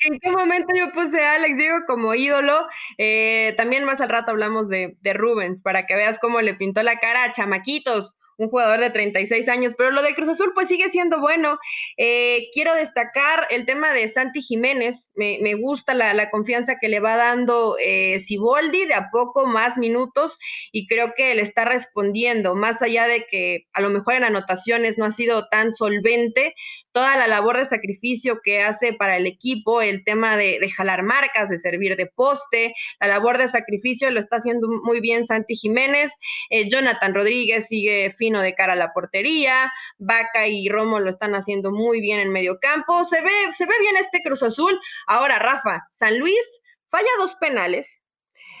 ¿en, 0.00 0.18
qué 0.18 0.30
momento 0.30 0.74
yo 0.76 0.90
puse 0.92 1.22
a 1.22 1.34
Alex 1.34 1.56
Diego 1.56 1.78
como 1.86 2.14
ídolo? 2.14 2.66
Eh, 2.98 3.54
también 3.56 3.84
más 3.84 4.00
al 4.00 4.08
rato 4.08 4.32
hablamos 4.32 4.68
de, 4.68 4.96
de 5.00 5.12
Rubens, 5.12 5.62
para 5.62 5.86
que 5.86 5.94
veas 5.94 6.18
cómo 6.20 6.40
le 6.40 6.54
pintó 6.54 6.82
la 6.82 6.98
cara 6.98 7.24
a 7.24 7.32
chamaquitos 7.32 8.18
un 8.38 8.48
jugador 8.48 8.80
de 8.80 8.90
36 8.90 9.48
años, 9.48 9.74
pero 9.76 9.90
lo 9.90 10.00
de 10.00 10.14
Cruz 10.14 10.28
Azul 10.28 10.52
pues 10.54 10.68
sigue 10.68 10.88
siendo 10.88 11.20
bueno. 11.20 11.58
Eh, 11.96 12.48
quiero 12.54 12.72
destacar 12.74 13.46
el 13.50 13.66
tema 13.66 13.92
de 13.92 14.06
Santi 14.06 14.40
Jiménez, 14.40 15.12
me, 15.16 15.54
gusta 15.54 15.92
la, 15.92 16.30
confianza 16.30 16.78
que 16.80 16.88
le 16.88 17.00
va 17.00 17.16
dando 17.16 17.76
eh, 17.80 18.20
Siboldi, 18.20 18.86
de 18.86 18.94
a 18.94 19.10
poco 19.10 19.46
más 19.46 19.76
minutos 19.76 20.38
y 20.70 20.86
creo 20.86 21.14
que 21.16 21.34
le 21.34 21.42
está 21.42 21.64
respondiendo, 21.64 22.54
más 22.54 22.80
allá 22.80 23.06
de 23.06 23.26
que 23.28 23.66
a 23.72 23.80
lo 23.80 23.90
mejor 23.90 24.14
en 24.14 24.24
anotaciones 24.24 24.98
no 24.98 25.04
ha 25.04 25.10
sido 25.10 25.48
tan 25.48 25.74
solvente, 25.74 26.54
toda 26.98 27.16
la 27.16 27.28
labor 27.28 27.56
de 27.56 27.64
sacrificio 27.64 28.40
que 28.42 28.60
hace 28.60 28.92
para 28.92 29.18
el 29.18 29.26
equipo, 29.26 29.82
el 29.82 30.02
tema 30.02 30.36
de, 30.36 30.68
jalar 30.68 31.04
marcas, 31.04 31.48
de 31.48 31.56
servir 31.56 31.94
de 31.94 32.06
poste, 32.06 32.74
la 32.98 33.06
labor 33.06 33.38
de 33.38 33.46
sacrificio 33.46 34.10
lo 34.10 34.18
está 34.18 34.38
haciendo 34.38 34.66
muy 34.82 35.00
bien 35.00 35.24
Santi 35.24 35.54
Jiménez, 35.54 36.10
eh, 36.50 36.68
Jonathan 36.68 37.14
Rodríguez 37.14 37.68
sigue 37.68 38.12
fino 38.18 38.40
de 38.40 38.52
cara 38.56 38.72
a 38.72 38.76
la 38.76 38.92
portería, 38.92 39.72
Vaca 39.98 40.48
y 40.48 40.68
Romo 40.68 40.98
lo 40.98 41.08
están 41.08 41.36
haciendo 41.36 41.70
muy 41.70 42.00
bien 42.00 42.18
en 42.18 42.32
medio 42.32 42.58
campo, 42.58 43.04
se 43.04 43.20
ve, 43.20 43.30
se 43.52 43.64
ve 43.64 43.74
bien 43.78 43.96
este 43.96 44.20
Cruz 44.24 44.42
Azul. 44.42 44.76
Ahora, 45.06 45.38
Rafa, 45.38 45.86
San 45.92 46.18
Luis 46.18 46.44
falla 46.88 47.10
dos 47.18 47.36
penales, 47.36 47.97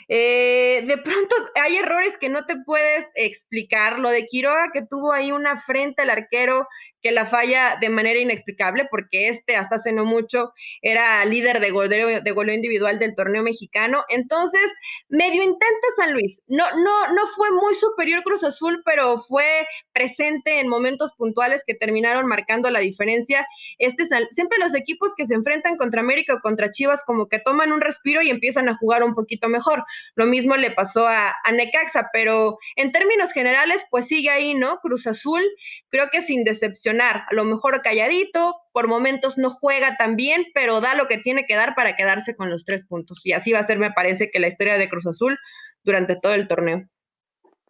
eh, 0.08 0.84
de 0.86 0.98
pronto 0.98 1.34
hay 1.54 1.76
errores 1.76 2.16
que 2.18 2.28
no 2.28 2.46
te 2.46 2.56
puedes 2.64 3.06
explicar. 3.14 3.98
Lo 3.98 4.10
de 4.10 4.26
Quiroga 4.26 4.70
que 4.72 4.82
tuvo 4.82 5.12
ahí 5.12 5.32
una 5.32 5.60
frente 5.60 6.02
al 6.02 6.10
arquero 6.10 6.66
que 7.02 7.12
la 7.12 7.26
falla 7.26 7.76
de 7.80 7.90
manera 7.90 8.18
inexplicable, 8.18 8.88
porque 8.90 9.28
este 9.28 9.56
hasta 9.56 9.76
hace 9.76 9.92
no 9.92 10.04
mucho 10.04 10.52
era 10.82 11.24
líder 11.24 11.60
de 11.60 11.70
goleo, 11.70 12.20
de 12.20 12.30
goleo 12.32 12.54
individual 12.54 12.98
del 12.98 13.14
torneo 13.14 13.42
mexicano. 13.42 14.02
Entonces, 14.08 14.70
medio 15.08 15.42
intenta 15.42 15.86
San 15.96 16.12
Luis. 16.12 16.42
No, 16.48 16.64
no, 16.72 17.12
no 17.12 17.26
fue 17.36 17.50
muy 17.52 17.74
superior 17.74 18.22
Cruz 18.22 18.42
Azul, 18.42 18.82
pero 18.84 19.18
fue 19.18 19.66
presente 19.92 20.60
en 20.60 20.68
momentos 20.68 21.12
puntuales 21.16 21.62
que 21.66 21.74
terminaron 21.74 22.26
marcando 22.26 22.70
la 22.70 22.80
diferencia. 22.80 23.46
Este 23.78 24.04
siempre 24.30 24.58
los 24.58 24.74
equipos 24.74 25.12
que 25.16 25.26
se 25.26 25.34
enfrentan 25.34 25.76
contra 25.76 26.00
América 26.00 26.34
o 26.34 26.40
contra 26.40 26.70
Chivas 26.70 27.04
como 27.04 27.28
que 27.28 27.38
toman 27.38 27.72
un 27.72 27.80
respiro 27.80 28.22
y 28.22 28.30
empiezan 28.30 28.68
a 28.68 28.76
jugar 28.76 29.02
un 29.02 29.14
poquito 29.14 29.48
mejor. 29.48 29.84
Lo 30.14 30.26
mismo 30.26 30.56
le 30.56 30.70
pasó 30.70 31.06
a, 31.06 31.34
Necaxa, 31.52 32.08
pero 32.12 32.58
en 32.76 32.92
términos 32.92 33.32
generales, 33.32 33.84
pues 33.90 34.06
sigue 34.06 34.30
ahí, 34.30 34.54
¿no? 34.54 34.78
Cruz 34.80 35.06
Azul, 35.06 35.42
creo 35.90 36.08
que 36.10 36.22
sin 36.22 36.44
decepcionar, 36.44 37.24
a 37.30 37.34
lo 37.34 37.44
mejor 37.44 37.82
calladito, 37.82 38.54
por 38.72 38.88
momentos 38.88 39.38
no 39.38 39.50
juega 39.50 39.96
tan 39.96 40.16
bien, 40.16 40.46
pero 40.54 40.80
da 40.80 40.94
lo 40.94 41.08
que 41.08 41.18
tiene 41.18 41.46
que 41.46 41.54
dar 41.54 41.74
para 41.74 41.96
quedarse 41.96 42.36
con 42.36 42.50
los 42.50 42.64
tres 42.64 42.86
puntos. 42.86 43.24
Y 43.24 43.32
así 43.32 43.52
va 43.52 43.60
a 43.60 43.64
ser, 43.64 43.78
me 43.78 43.92
parece, 43.92 44.30
que 44.30 44.38
la 44.38 44.48
historia 44.48 44.78
de 44.78 44.88
Cruz 44.88 45.06
Azul 45.06 45.38
durante 45.82 46.16
todo 46.16 46.34
el 46.34 46.48
torneo. 46.48 46.88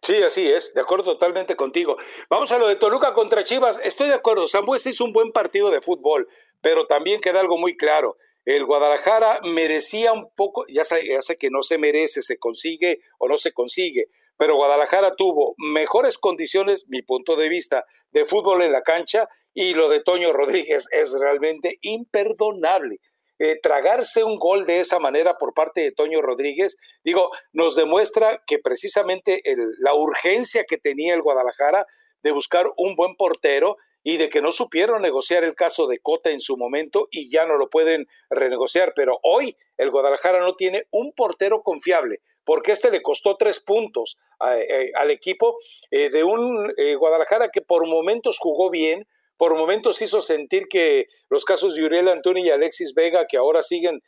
Sí, 0.01 0.23
así 0.23 0.49
es, 0.49 0.73
de 0.73 0.81
acuerdo 0.81 1.03
totalmente 1.03 1.55
contigo. 1.55 1.97
Vamos 2.29 2.51
a 2.51 2.59
lo 2.59 2.67
de 2.67 2.77
Toluca 2.77 3.13
contra 3.13 3.43
Chivas. 3.43 3.79
Estoy 3.83 4.07
de 4.07 4.15
acuerdo, 4.15 4.47
Sambuesa 4.47 4.89
hizo 4.89 5.03
un 5.03 5.13
buen 5.13 5.31
partido 5.31 5.69
de 5.71 5.81
fútbol, 5.81 6.27
pero 6.61 6.87
también 6.87 7.19
queda 7.19 7.41
algo 7.41 7.57
muy 7.57 7.75
claro. 7.75 8.17
El 8.45 8.65
Guadalajara 8.65 9.41
merecía 9.43 10.13
un 10.13 10.29
poco, 10.35 10.65
ya 10.67 10.83
sé, 10.83 11.05
ya 11.05 11.21
sé 11.21 11.37
que 11.37 11.49
no 11.49 11.61
se 11.61 11.77
merece, 11.77 12.21
se 12.21 12.37
consigue 12.37 12.99
o 13.17 13.27
no 13.27 13.37
se 13.37 13.51
consigue, 13.51 14.07
pero 14.37 14.55
Guadalajara 14.55 15.15
tuvo 15.15 15.53
mejores 15.57 16.17
condiciones, 16.17 16.85
mi 16.87 17.01
punto 17.01 17.35
de 17.35 17.49
vista, 17.49 17.85
de 18.11 18.25
fútbol 18.25 18.61
en 18.61 18.71
la 18.71 18.81
cancha 18.81 19.27
y 19.53 19.73
lo 19.73 19.89
de 19.89 20.01
Toño 20.01 20.31
Rodríguez 20.31 20.87
es 20.91 21.13
realmente 21.13 21.77
imperdonable. 21.81 22.99
Eh, 23.41 23.57
tragarse 23.61 24.23
un 24.23 24.37
gol 24.37 24.65
de 24.65 24.81
esa 24.81 24.99
manera 24.99 25.37
por 25.37 25.53
parte 25.53 25.81
de 25.81 25.91
Toño 25.91 26.21
Rodríguez, 26.21 26.75
digo, 27.05 27.31
nos 27.53 27.75
demuestra 27.75 28.43
que 28.45 28.59
precisamente 28.59 29.41
la 29.79 29.93
urgencia 29.93 30.65
que 30.65 30.77
tenía 30.77 31.13
el 31.13 31.21
Guadalajara 31.21 31.85
de 32.21 32.31
buscar 32.31 32.67
un 32.75 32.95
buen 32.95 33.15
portero 33.15 33.77
y 34.03 34.17
de 34.17 34.29
que 34.29 34.41
no 34.41 34.51
supieron 34.51 35.01
negociar 35.01 35.43
el 35.43 35.55
caso 35.55 35.87
de 35.87 35.99
Cota 35.99 36.29
en 36.31 36.39
su 36.39 36.57
momento 36.57 37.07
y 37.11 37.29
ya 37.29 37.45
no 37.45 37.57
lo 37.57 37.69
pueden 37.69 38.07
renegociar. 38.29 38.93
Pero 38.95 39.19
hoy 39.23 39.55
el 39.77 39.91
Guadalajara 39.91 40.39
no 40.39 40.55
tiene 40.55 40.87
un 40.91 41.11
portero 41.13 41.61
confiable, 41.61 42.21
porque 42.43 42.71
este 42.71 42.91
le 42.91 43.01
costó 43.01 43.35
tres 43.35 43.59
puntos 43.59 44.17
eh, 44.55 44.91
al 44.95 45.11
equipo 45.11 45.57
eh, 45.91 46.09
de 46.09 46.23
un 46.23 46.73
eh, 46.77 46.95
Guadalajara 46.95 47.49
que 47.49 47.61
por 47.61 47.85
momentos 47.87 48.37
jugó 48.39 48.69
bien, 48.69 49.07
por 49.37 49.55
momentos 49.55 50.01
hizo 50.01 50.21
sentir 50.21 50.67
que 50.67 51.07
los 51.29 51.45
casos 51.45 51.75
de 51.75 51.83
Uriel 51.83 52.09
Antoni 52.09 52.43
y 52.43 52.49
Alexis 52.49 52.93
Vega, 52.93 53.25
que 53.27 53.37
ahora 53.37 53.63
siguen 53.63 54.01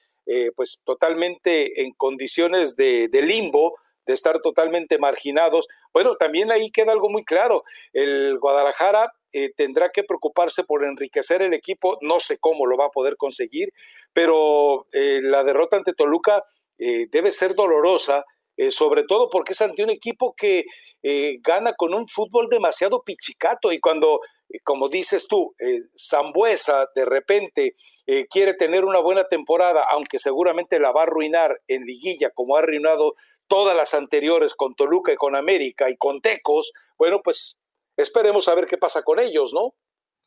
pues 0.56 0.80
totalmente 0.86 1.82
en 1.82 1.92
condiciones 1.92 2.76
de 2.78 3.10
limbo, 3.12 3.76
de 4.06 4.14
estar 4.14 4.40
totalmente 4.40 4.98
marginados. 4.98 5.68
Bueno, 5.94 6.16
también 6.16 6.52
ahí 6.52 6.72
queda 6.72 6.92
algo 6.92 7.10
muy 7.10 7.24
claro. 7.24 7.64
El 7.94 8.38
Guadalajara 8.40 9.14
eh, 9.34 9.52
tendrá 9.56 9.90
que 9.90 10.04
preocuparse 10.04 10.64
por 10.64 10.84
enriquecer 10.84 11.42
el 11.42 11.54
equipo. 11.54 11.98
No 12.02 12.20
sé 12.20 12.38
cómo 12.38 12.66
lo 12.66 12.78
va 12.78 12.88
a 12.88 12.92
poder 12.92 13.16
conseguir, 13.16 13.74
pero 14.14 14.88
eh, 14.92 15.20
la 15.22 15.44
derrota 15.44 15.78
ante 15.78 15.94
Toluca 15.94 16.44
eh, 16.78 17.08
debe 17.12 17.32
ser 17.32 17.56
dolorosa, 17.56 18.26
sobre 18.70 19.04
todo 19.06 19.28
porque 19.32 19.54
es 19.54 19.62
ante 19.62 19.84
un 19.84 19.90
equipo 19.90 20.36
que 20.36 20.66
gana 21.42 21.74
con 21.74 21.96
un 21.96 22.08
fútbol 22.08 22.48
demasiado 22.48 23.02
pichicato 23.02 23.72
y 23.72 23.80
cuando, 23.80 24.20
como 24.64 24.88
dices 24.88 25.26
tú, 25.28 25.56
Zambuesa 25.98 26.86
de 26.94 27.06
repente 27.06 27.76
quiere 28.30 28.54
tener 28.54 28.86
una 28.86 29.00
buena 29.00 29.24
temporada, 29.24 29.84
aunque 29.90 30.20
seguramente 30.20 30.80
la 30.80 30.92
va 30.92 31.02
a 31.02 31.04
arruinar 31.06 31.60
en 31.68 31.82
liguilla, 31.84 32.30
como 32.30 32.56
ha 32.56 32.60
arruinado 32.60 33.16
todas 33.52 33.76
las 33.76 33.94
anteriores 33.94 34.56
con 34.56 34.76
Toluca 34.76 35.12
y 35.12 35.18
con 35.18 35.36
América 35.36 35.90
y 35.90 35.98
con 35.98 36.22
Tecos, 36.22 36.72
bueno, 36.98 37.20
pues 37.22 37.58
esperemos 37.98 38.48
a 38.48 38.56
ver 38.56 38.66
qué 38.66 38.78
pasa 38.78 39.04
con 39.04 39.20
ellos, 39.20 39.52
¿no? 39.54 39.76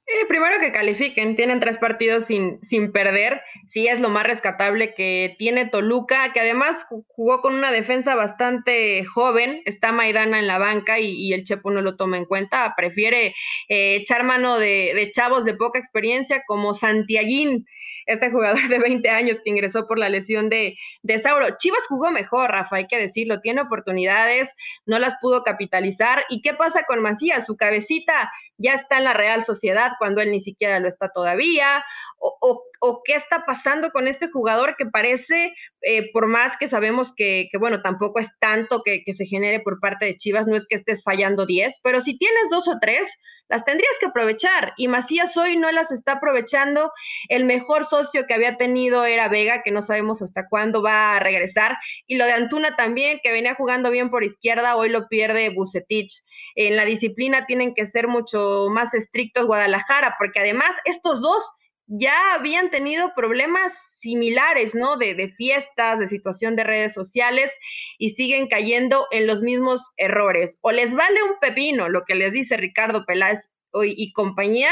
Eh, 0.07 0.27
primero 0.29 0.61
que 0.61 0.71
califiquen, 0.71 1.35
tienen 1.35 1.61
tres 1.61 1.79
partidos 1.79 2.27
sin, 2.27 2.63
sin 2.63 2.93
perder, 2.93 3.41
sí 3.67 3.89
es 3.89 4.01
lo 4.01 4.11
más 4.11 4.27
rescatable 4.27 4.95
que 4.95 5.35
tiene 5.39 5.67
Toluca, 5.67 6.35
que 6.35 6.41
además 6.41 6.85
jugó 7.07 7.41
con 7.41 7.55
una 7.55 7.73
defensa 7.73 8.15
bastante 8.15 9.03
joven, 9.07 9.63
está 9.65 9.93
Maidana 9.93 10.39
en 10.39 10.47
la 10.47 10.59
banca 10.59 11.01
y, 11.01 11.33
el 11.33 11.45
Chepo 11.45 11.71
no 11.71 11.81
lo 11.81 11.97
toma 11.97 12.19
en 12.19 12.27
cuenta, 12.27 12.75
prefiere 12.77 13.29
eh, 13.71 13.97
echar 13.97 14.25
mano 14.25 14.59
de, 14.59 14.93
de, 14.95 15.11
chavos 15.13 15.47
de 15.47 15.55
poca 15.55 15.79
experiencia 15.79 16.43
como 16.47 16.75
Santiaguín, 16.75 17.65
este 18.07 18.31
jugador 18.31 18.69
de 18.69 18.79
20 18.79 19.09
años 19.11 19.39
que 19.43 19.51
ingresó 19.51 19.87
por 19.87 19.99
la 19.99 20.09
lesión 20.09 20.49
de, 20.49 20.77
de 21.03 21.19
Sauro. 21.19 21.57
Chivas 21.59 21.87
jugó 21.89 22.11
mejor, 22.11 22.51
Rafa, 22.51 22.77
hay 22.77 22.87
que 22.87 22.99
decirlo, 22.99 23.41
tiene 23.41 23.63
oportunidades, 23.63 24.55
no 24.87 24.99
las 24.99 25.17
pudo 25.21 25.43
capitalizar. 25.43 26.25
¿Y 26.29 26.43
qué 26.43 26.55
pasa 26.55 26.85
con 26.87 27.03
Macías? 27.03 27.47
Su 27.47 27.57
cabecita 27.57 28.31
ya 28.59 28.75
está 28.75 28.99
en 28.99 29.05
la 29.05 29.13
Real 29.13 29.45
Sociedad 29.45 29.93
cuando 29.99 30.21
él 30.21 30.31
ni 30.31 30.41
siquiera 30.41 30.79
lo 30.79 30.89
está 30.89 31.09
todavía, 31.09 31.85
o, 32.19 32.37
o, 32.41 32.63
qué 33.05 33.15
está 33.15 33.45
pasando 33.47 33.91
con 33.91 34.09
este 34.09 34.29
jugador 34.29 34.77
que 34.77 34.87
parece, 34.87 35.55
eh, 35.83 36.11
por 36.13 36.27
más 36.27 36.57
que 36.59 36.69
sabemos 36.69 37.13
que, 37.15 37.49
que 37.51 37.59
bueno, 37.59 37.83
tampoco 37.83 38.21
es 38.21 38.29
tanto 38.41 38.83
que, 38.85 39.03
que, 39.05 39.13
se 39.13 39.27
genere 39.27 39.61
por 39.61 39.81
parte 39.81 40.07
de 40.07 40.17
Chivas, 40.17 40.47
no 40.47 40.57
es 40.57 40.67
que 40.67 40.77
estés 40.77 41.03
fallando 41.03 41.47
10, 41.47 41.81
pero 41.83 42.01
si 42.01 42.19
tienes 42.19 42.51
dos 42.51 42.69
o 42.69 42.79
tres, 42.81 43.09
las 43.49 43.65
tendrías 43.65 43.93
que 44.01 44.07
aprovechar 44.07 44.73
y 44.77 44.89
Macías 44.89 45.37
hoy 45.37 45.57
no 45.57 45.71
las 45.71 45.93
está 45.93 46.13
aprovechando. 46.13 46.91
El 47.29 47.45
mejor 47.45 47.85
socio 47.85 48.27
que 48.27 48.35
había 48.35 48.57
tenido 48.57 49.05
era 49.05 49.29
Vega, 49.29 49.63
que 49.63 49.71
no 49.71 49.83
sabemos 49.83 50.23
hasta 50.23 50.49
cuándo 50.49 50.83
va 50.83 51.17
a 51.17 51.21
regresar, 51.21 51.77
y 52.07 52.17
lo 52.17 52.25
de 52.25 52.33
Antuna 52.33 52.75
también, 52.77 53.21
que 53.23 53.33
venía 53.33 53.55
jugando 53.55 53.91
bien 53.91 54.11
por 54.11 54.25
izquierda, 54.25 54.77
hoy 54.77 54.89
lo 54.89 55.09
pierde 55.09 55.51
Bucetich. 55.51 56.25
En 56.55 56.77
la 56.77 56.85
disciplina 56.85 57.47
tienen 57.47 57.75
que 57.75 57.87
ser 57.87 58.09
mucho 58.09 58.69
más 58.71 58.95
estrictos 58.95 59.47
Guadalajara, 59.47 60.17
porque 60.19 60.41
además 60.41 60.75
estos 60.85 61.21
dos 61.21 61.45
ya 61.87 62.35
habían 62.35 62.71
tenido 62.71 63.13
problemas 63.15 63.73
similares, 63.99 64.75
¿no? 64.75 64.97
De, 64.97 65.15
de, 65.15 65.33
fiestas, 65.33 65.99
de 65.99 66.09
situación 66.09 66.57
de 66.57 66.65
redes 66.65 66.93
sociales 66.93 67.51
y 67.99 68.11
siguen 68.11 68.49
cayendo 68.49 69.07
en 69.11 69.27
los 69.27 69.43
mismos 69.43 69.93
errores. 69.97 70.59
O 70.61 70.73
les 70.73 70.95
vale 70.95 71.23
un 71.23 71.39
pepino 71.41 71.89
lo 71.89 72.05
que 72.05 72.15
les 72.15 72.33
dice 72.33 72.57
Ricardo 72.57 73.05
Peláez 73.07 73.51
y, 73.83 74.13
compañía, 74.13 74.71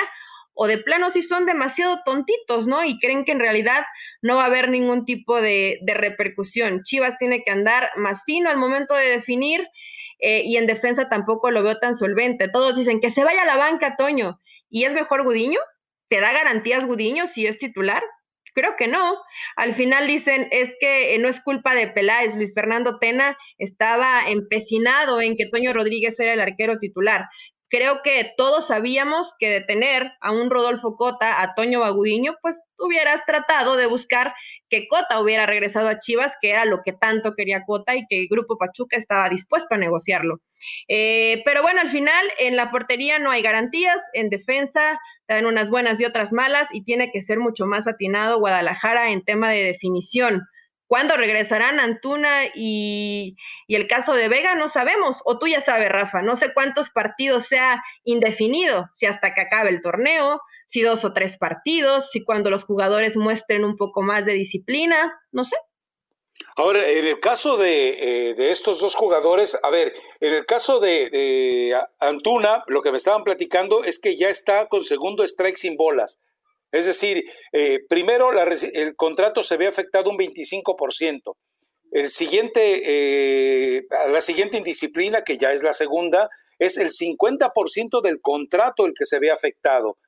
o 0.54 0.66
de 0.66 0.78
plano 0.78 1.11
si 1.11 1.23
son 1.23 1.47
demasiado 1.47 2.00
tontitos, 2.04 2.66
¿no? 2.66 2.85
Y 2.85 2.99
creen 2.99 3.25
que 3.25 3.33
en 3.33 3.40
realidad 3.40 3.85
no 4.21 4.37
va 4.37 4.45
a 4.45 4.47
haber 4.47 4.69
ningún 4.69 5.07
tipo 5.07 5.40
de, 5.40 5.78
de 5.83 5.95
repercusión. 5.95 6.83
Chivas 6.85 7.16
tiene 7.19 7.42
que 7.42 7.50
andar 7.50 7.90
más 7.97 8.23
fino 8.25 8.50
al 8.50 8.59
momento 8.59 8.95
de 8.95 9.07
definir 9.07 9.66
eh, 10.19 10.42
y 10.45 10.57
en 10.57 10.66
defensa 10.66 11.09
tampoco 11.09 11.50
lo 11.50 11.62
veo 11.62 11.78
tan 11.78 11.97
solvente. 11.97 12.49
Todos 12.49 12.76
dicen 12.76 13.00
que 13.00 13.11
se 13.11 13.25
vaya 13.25 13.42
a 13.42 13.47
la 13.47 13.57
banca, 13.57 13.97
Toño. 13.97 14.40
¿Y 14.69 14.85
es 14.85 14.95
mejor 14.95 15.25
Gudiño? 15.25 15.59
¿Te 16.12 16.21
da 16.21 16.31
garantías 16.31 16.85
Gudiño 16.85 17.26
si 17.26 17.47
es 17.47 17.57
titular? 17.57 18.02
Creo 18.52 18.76
que 18.76 18.87
no. 18.87 19.16
Al 19.57 19.73
final 19.73 20.07
dicen, 20.07 20.47
es 20.50 20.76
que 20.78 21.16
no 21.19 21.26
es 21.26 21.40
culpa 21.40 21.75
de 21.75 21.87
Peláez, 21.87 22.35
Luis 22.35 22.52
Fernando 22.52 22.99
Tena 22.99 23.38
estaba 23.57 24.28
empecinado 24.28 25.23
en 25.23 25.38
que 25.38 25.49
Toño 25.50 25.73
Rodríguez 25.73 26.21
era 26.21 26.35
el 26.35 26.40
arquero 26.42 26.78
titular. 26.78 27.31
creo 27.71 28.02
que 28.04 28.31
todos 28.37 28.66
sabíamos 28.66 29.33
que 29.38 29.49
de 29.49 29.61
tener 29.62 30.12
a 30.21 30.33
un 30.33 30.50
Rodolfo 30.50 30.97
Cota, 30.97 31.40
a 31.40 31.54
Toño 31.54 31.81
Bagudiño, 31.81 32.37
pues 32.42 32.62
hubieras 32.78 33.25
tratado 33.25 33.76
de 33.76 33.87
buscar 33.87 34.35
que 34.73 34.88
Cota 34.88 35.21
hubiera 35.21 35.45
regresado 35.45 35.88
a 35.88 35.99
Chivas, 35.99 36.33
que 36.41 36.49
era 36.49 36.64
lo 36.64 36.81
que 36.83 36.95
tanto 36.95 37.35
quería 37.35 37.62
Cota 37.67 37.95
y 37.95 38.07
que 38.07 38.23
el 38.23 38.29
Grupo 38.29 38.57
Pachuca 38.57 38.97
estaba 38.97 39.29
dispuesto 39.29 39.75
a 39.75 39.79
negociarlo. 39.79 40.41
Eh, 40.88 41.43
pero 41.45 41.61
bueno, 41.61 41.83
al 41.83 41.91
final 41.91 42.26
en 42.38 42.57
la 42.57 42.71
portería 42.71 43.19
no 43.19 43.31
hay 43.31 43.43
garantías, 43.43 44.00
en 44.14 44.31
defensa 44.31 44.99
dan 45.29 45.45
unas 45.45 45.69
buenas 45.69 46.00
y 46.00 46.07
otras 46.07 46.33
malas 46.33 46.69
y 46.73 46.85
tiene 46.85 47.11
que 47.12 47.21
ser 47.21 47.38
mucho 47.38 47.67
más 47.67 47.87
atinado 47.87 48.38
Guadalajara 48.38 49.11
en 49.11 49.23
tema 49.23 49.50
de 49.50 49.62
definición. 49.62 50.41
¿Cuándo 50.87 51.19
regresarán 51.19 51.79
Antuna 51.79 52.47
y, 52.55 53.37
y, 53.67 53.75
el 53.75 53.87
caso 53.87 54.14
de 54.14 54.29
Vega? 54.29 54.55
No 54.55 54.69
sabemos. 54.69 55.21
O 55.26 55.38
tú 55.38 55.49
ya 55.49 55.61
sabes, 55.61 55.91
Rafa, 55.91 56.23
no 56.23 56.35
sé 56.35 56.55
cuántos 56.55 56.88
partidos 56.88 57.45
sea 57.45 57.83
indefinido, 58.05 58.88
si 58.95 59.05
hasta 59.05 59.35
que 59.35 59.43
acabe 59.43 59.69
el 59.69 59.83
torneo, 59.83 60.41
si 60.73 60.81
dos 60.81 61.05
o 61.05 61.12
tres 61.12 61.37
partidos, 61.37 62.11
si 62.11 62.25
cuando 62.25 62.49
los 62.49 62.64
jugadores 62.64 63.14
muestren 63.19 63.62
un 63.62 63.76
poco 63.76 64.00
más 64.00 64.25
de 64.25 64.33
disciplina, 64.33 65.12
no 65.31 65.45
sé. 65.45 65.57
Ahora, 66.57 66.88
en 66.91 67.07
el 67.07 67.21
caso 67.21 67.59
de, 67.59 68.31
eh, 68.31 68.50
estos 68.50 68.81
dos 68.81 68.95
jugadores, 68.95 69.59
a 69.62 69.69
ver, 69.69 69.93
en 70.21 70.33
el 70.33 70.47
caso 70.47 70.81
de, 70.81 71.79
Antuna, 72.00 72.64
lo 72.69 72.81
que 72.81 72.91
me 72.91 72.97
estaban 72.97 73.23
platicando 73.23 73.85
es 73.85 73.99
que 73.99 74.17
ya 74.17 74.31
está 74.31 74.67
con 74.69 74.83
segundo 74.83 75.25
strike 75.25 75.59
sin 75.59 75.76
bolas. 75.76 76.19
Es 76.71 76.87
decir, 76.87 77.23
eh, 77.52 77.81
primero 77.87 78.31
el 78.33 78.97
contrato 78.97 79.43
se 79.43 79.59
ve 79.59 79.67
afectado 79.67 80.09
un 80.09 80.17
25%. 80.17 81.37
El 81.91 82.09
siguiente, 82.09 83.76
eh, 83.76 83.83
la 84.09 84.23
siguiente 84.23 84.57
indisciplina, 84.57 85.21
que 85.21 85.37
ya 85.37 85.52
es 85.52 85.62
la 85.62 85.75
segunda, 85.75 86.31
es 86.59 86.79
el 86.79 86.93
50% 86.93 88.00
del 88.00 88.23
contrato 88.23 88.87
el 88.87 88.95
que 88.97 89.05
se 89.05 89.19
ve 89.19 89.31
afectado. 89.31 89.99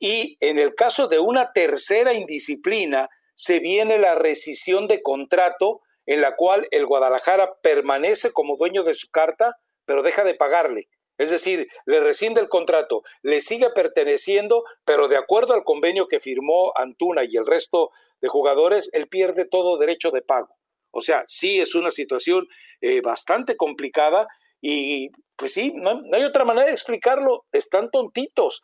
Y 0.00 0.38
en 0.40 0.58
el 0.58 0.74
caso 0.74 1.06
de 1.06 1.20
una 1.20 1.52
tercera 1.52 2.14
indisciplina, 2.14 3.08
se 3.34 3.60
viene 3.60 3.98
la 3.98 4.14
rescisión 4.16 4.88
de 4.88 5.02
contrato 5.02 5.82
en 6.06 6.20
la 6.20 6.34
cual 6.34 6.66
el 6.70 6.86
Guadalajara 6.86 7.54
permanece 7.62 8.32
como 8.32 8.56
dueño 8.56 8.82
de 8.82 8.94
su 8.94 9.10
carta, 9.10 9.56
pero 9.84 10.02
deja 10.02 10.24
de 10.24 10.34
pagarle. 10.34 10.88
Es 11.18 11.28
decir, 11.28 11.68
le 11.84 12.00
rescinde 12.00 12.40
el 12.40 12.48
contrato, 12.48 13.02
le 13.22 13.42
sigue 13.42 13.68
perteneciendo, 13.70 14.64
pero 14.86 15.06
de 15.06 15.18
acuerdo 15.18 15.52
al 15.52 15.64
convenio 15.64 16.08
que 16.08 16.18
firmó 16.18 16.72
Antuna 16.76 17.24
y 17.24 17.36
el 17.36 17.46
resto 17.46 17.90
de 18.22 18.28
jugadores, 18.28 18.88
él 18.94 19.06
pierde 19.06 19.44
todo 19.44 19.76
derecho 19.76 20.10
de 20.10 20.22
pago. 20.22 20.56
O 20.90 21.02
sea, 21.02 21.22
sí 21.26 21.60
es 21.60 21.74
una 21.74 21.90
situación 21.90 22.48
eh, 22.80 23.02
bastante 23.02 23.56
complicada 23.56 24.26
y 24.62 25.10
pues 25.36 25.52
sí, 25.52 25.72
no, 25.74 26.02
hay 26.12 26.24
otra 26.24 26.44
manera 26.44 26.66
de 26.66 26.72
explicarlo, 26.72 27.44
están 27.52 27.90
tontitos. 27.90 28.62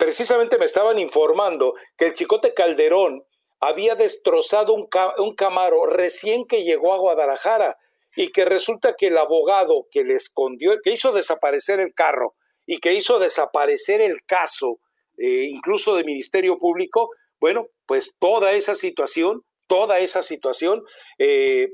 Precisamente 0.00 0.58
me 0.58 0.64
estaban 0.64 0.98
informando 0.98 1.74
que 1.96 2.06
el 2.06 2.14
Chicote 2.14 2.54
Calderón 2.54 3.22
había 3.60 3.94
destrozado 3.94 4.72
un, 4.72 4.88
un 5.18 5.34
Camaro 5.34 5.84
recién 5.84 6.46
que 6.46 6.64
llegó 6.64 6.94
a 6.94 6.98
Guadalajara 6.98 7.76
y 8.16 8.32
que 8.32 8.46
resulta 8.46 8.96
que 8.96 9.08
el 9.08 9.18
abogado 9.18 9.86
que 9.90 10.02
le 10.02 10.14
escondió, 10.14 10.72
que 10.82 10.92
hizo 10.92 11.12
desaparecer 11.12 11.80
el 11.80 11.92
carro 11.92 12.34
y 12.66 12.78
que 12.78 12.94
hizo 12.94 13.18
desaparecer 13.18 14.00
el 14.00 14.24
caso, 14.24 14.80
eh, 15.18 15.44
incluso 15.50 15.94
de 15.94 16.04
Ministerio 16.04 16.58
Público, 16.58 17.10
bueno, 17.38 17.68
pues 17.86 18.14
toda 18.18 18.52
esa 18.52 18.74
situación, 18.74 19.44
toda 19.66 19.98
esa 19.98 20.22
situación, 20.22 20.82
eh, 21.18 21.68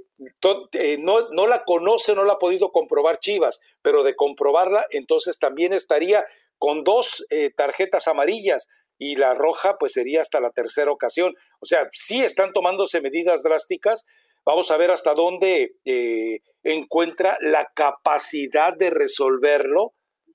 eh, 0.72 0.98
no, 0.98 1.28
no 1.30 1.46
la 1.46 1.64
conoce, 1.64 2.14
no 2.16 2.24
la 2.24 2.34
ha 2.34 2.38
podido 2.38 2.72
comprobar 2.72 3.18
Chivas, 3.18 3.60
pero 3.82 4.02
de 4.02 4.16
comprobarla, 4.16 4.84
entonces 4.90 5.38
también 5.38 5.72
estaría 5.72 6.24
con 6.58 6.84
dos 6.84 7.24
tarjetas 7.56 8.08
amarillas 8.08 8.66
y 8.98 9.16
la 9.16 9.34
roja 9.34 9.76
pues 9.78 9.92
sería 9.92 10.20
hasta 10.20 10.40
la 10.40 10.50
tercera 10.50 10.90
ocasión. 10.90 11.34
O 11.60 11.66
sea, 11.66 11.88
sí 11.92 12.22
están 12.22 12.52
tomándose 12.52 13.00
medidas 13.00 13.42
drásticas. 13.42 14.04
Vamos 14.44 14.70
a 14.70 14.76
ver 14.76 14.90
hasta 14.90 15.14
dónde 15.14 15.72
eh, 15.84 16.38
encuentra 16.62 17.36
la 17.40 17.70
capacidad 17.74 18.72
de 18.76 18.90
resolverlo 18.90 19.92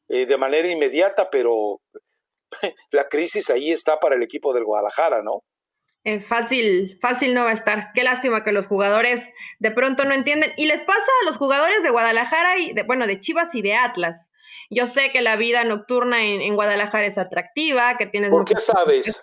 eh, 0.10 0.26
de 0.26 0.38
manera 0.38 0.68
inmediata, 0.68 1.30
pero 1.30 1.82
la 2.92 3.08
crisis 3.08 3.50
ahí 3.50 3.72
está 3.72 4.00
para 4.00 4.16
el 4.16 4.24
equipo 4.24 4.54
del 4.54 4.66
Guadalajara, 4.66 5.22
¿no? 5.24 5.44
Eh, 6.04 6.20
fácil, 6.20 6.98
fácil 7.00 7.34
no 7.36 7.44
va 7.44 7.52
a 7.52 7.54
estar. 7.54 7.92
Qué 7.94 8.04
lástima 8.04 8.44
que 8.44 8.52
los 8.52 8.66
jugadores 8.66 9.32
de 9.60 9.72
pronto 9.72 10.04
no 10.04 10.16
entienden. 10.16 10.52
Y 10.58 10.66
les 10.66 10.82
pasa 10.82 11.06
a 11.22 11.26
los 11.26 11.38
jugadores 11.38 11.84
de 11.84 11.92
Guadalajara 11.92 12.58
y 12.58 12.74
de, 12.74 12.84
bueno, 12.84 13.06
de 13.06 13.20
Chivas 13.20 13.54
y 13.54 13.62
de 13.62 13.76
Atlas. 13.76 14.31
Yo 14.74 14.86
sé 14.86 15.12
que 15.12 15.20
la 15.20 15.36
vida 15.36 15.66
nocturna 15.66 16.24
en, 16.24 16.56
Guadalajara 16.56 17.06
es 17.06 17.18
atractiva, 17.18 17.98
que 17.98 18.08
tienes 18.08 18.32
¿Por 18.32 18.46
qué 18.46 18.58
sabes? 18.58 19.22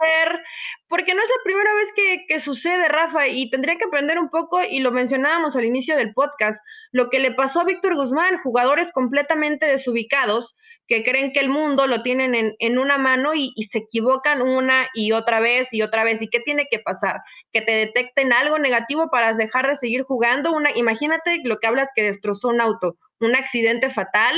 porque 0.89 1.15
no 1.15 1.23
es 1.23 1.29
la 1.29 1.43
primera 1.43 1.75
vez 1.75 1.89
que, 1.97 2.27
que, 2.29 2.39
sucede, 2.39 2.87
Rafa, 2.87 3.29
y 3.29 3.49
tendría 3.49 3.77
que 3.77 3.85
aprender 3.85 4.19
un 4.19 4.29
poco, 4.29 4.63
y 4.63 4.81
lo 4.81 4.93
mencionábamos 4.93 5.57
al 5.57 5.65
inicio 5.65 5.97
del 5.97 6.13
podcast, 6.13 6.61
lo 6.93 7.09
que 7.09 7.19
le 7.19 7.33
pasó 7.33 7.61
a 7.61 7.65
Víctor 7.65 7.95
Guzmán, 7.95 8.37
jugadores 8.43 8.93
completamente 8.93 9.65
desubicados, 9.65 10.55
que 10.87 11.03
creen 11.03 11.33
que 11.33 11.41
el 11.41 11.49
mundo 11.49 11.87
lo 11.87 12.03
tienen 12.03 12.35
en, 12.35 12.55
en 12.59 12.79
una 12.79 12.99
mano 12.99 13.35
y, 13.35 13.53
y, 13.57 13.65
se 13.65 13.79
equivocan 13.79 14.43
una 14.43 14.89
y 14.93 15.13
otra 15.13 15.41
vez 15.41 15.73
y 15.73 15.81
otra 15.81 16.05
vez. 16.05 16.21
¿Y 16.21 16.29
qué 16.29 16.41
tiene 16.41 16.67
que 16.71 16.79
pasar? 16.79 17.17
Que 17.53 17.63
te 17.63 17.73
detecten 17.73 18.33
algo 18.33 18.59
negativo 18.59 19.11
para 19.11 19.35
dejar 19.35 19.69
de 19.69 19.77
seguir 19.77 20.03
jugando. 20.03 20.53
Una, 20.53 20.71
imagínate 20.77 21.41
lo 21.45 21.59
que 21.59 21.67
hablas 21.67 21.91
que 21.95 22.03
destrozó 22.03 22.49
un 22.49 22.63
auto 22.63 22.97
un 23.21 23.37
accidente 23.37 23.91
fatal, 23.91 24.35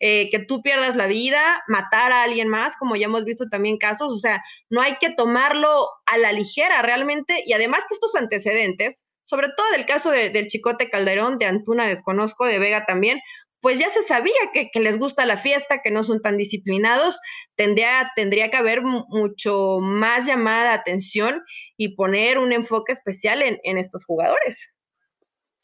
eh, 0.00 0.30
que 0.30 0.38
tú 0.40 0.62
pierdas 0.62 0.96
la 0.96 1.06
vida, 1.06 1.62
matar 1.68 2.12
a 2.12 2.22
alguien 2.22 2.48
más, 2.48 2.76
como 2.76 2.96
ya 2.96 3.06
hemos 3.06 3.24
visto 3.24 3.48
también 3.48 3.78
casos, 3.78 4.12
o 4.12 4.18
sea, 4.18 4.42
no 4.70 4.80
hay 4.80 4.96
que 5.00 5.10
tomarlo 5.10 5.88
a 6.06 6.18
la 6.18 6.32
ligera 6.32 6.82
realmente, 6.82 7.42
y 7.46 7.52
además 7.52 7.80
que 7.88 7.94
estos 7.94 8.14
antecedentes, 8.14 9.06
sobre 9.24 9.48
todo 9.56 9.74
el 9.74 9.86
caso 9.86 10.10
del 10.10 10.48
Chicote 10.48 10.90
Calderón, 10.90 11.38
de 11.38 11.46
Antuna 11.46 11.86
desconozco, 11.86 12.44
de 12.44 12.58
Vega 12.58 12.84
también, 12.86 13.20
pues 13.60 13.78
ya 13.78 13.88
se 13.88 14.02
sabía 14.02 14.34
que, 14.52 14.68
les 14.78 14.98
gusta 14.98 15.24
la 15.24 15.38
fiesta, 15.38 15.80
que 15.82 15.90
no 15.90 16.04
son 16.04 16.20
tan 16.20 16.36
disciplinados, 16.36 17.18
tendría, 17.56 18.12
tendría 18.14 18.50
que 18.50 18.58
haber 18.58 18.82
mucho 18.82 19.78
más 19.80 20.26
llamada 20.26 20.64
de 20.64 20.74
atención 20.80 21.42
y 21.78 21.96
poner 21.96 22.38
un 22.38 22.52
enfoque 22.52 22.92
especial 22.92 23.40
en 23.42 23.78
estos 23.78 24.04
jugadores. 24.04 24.73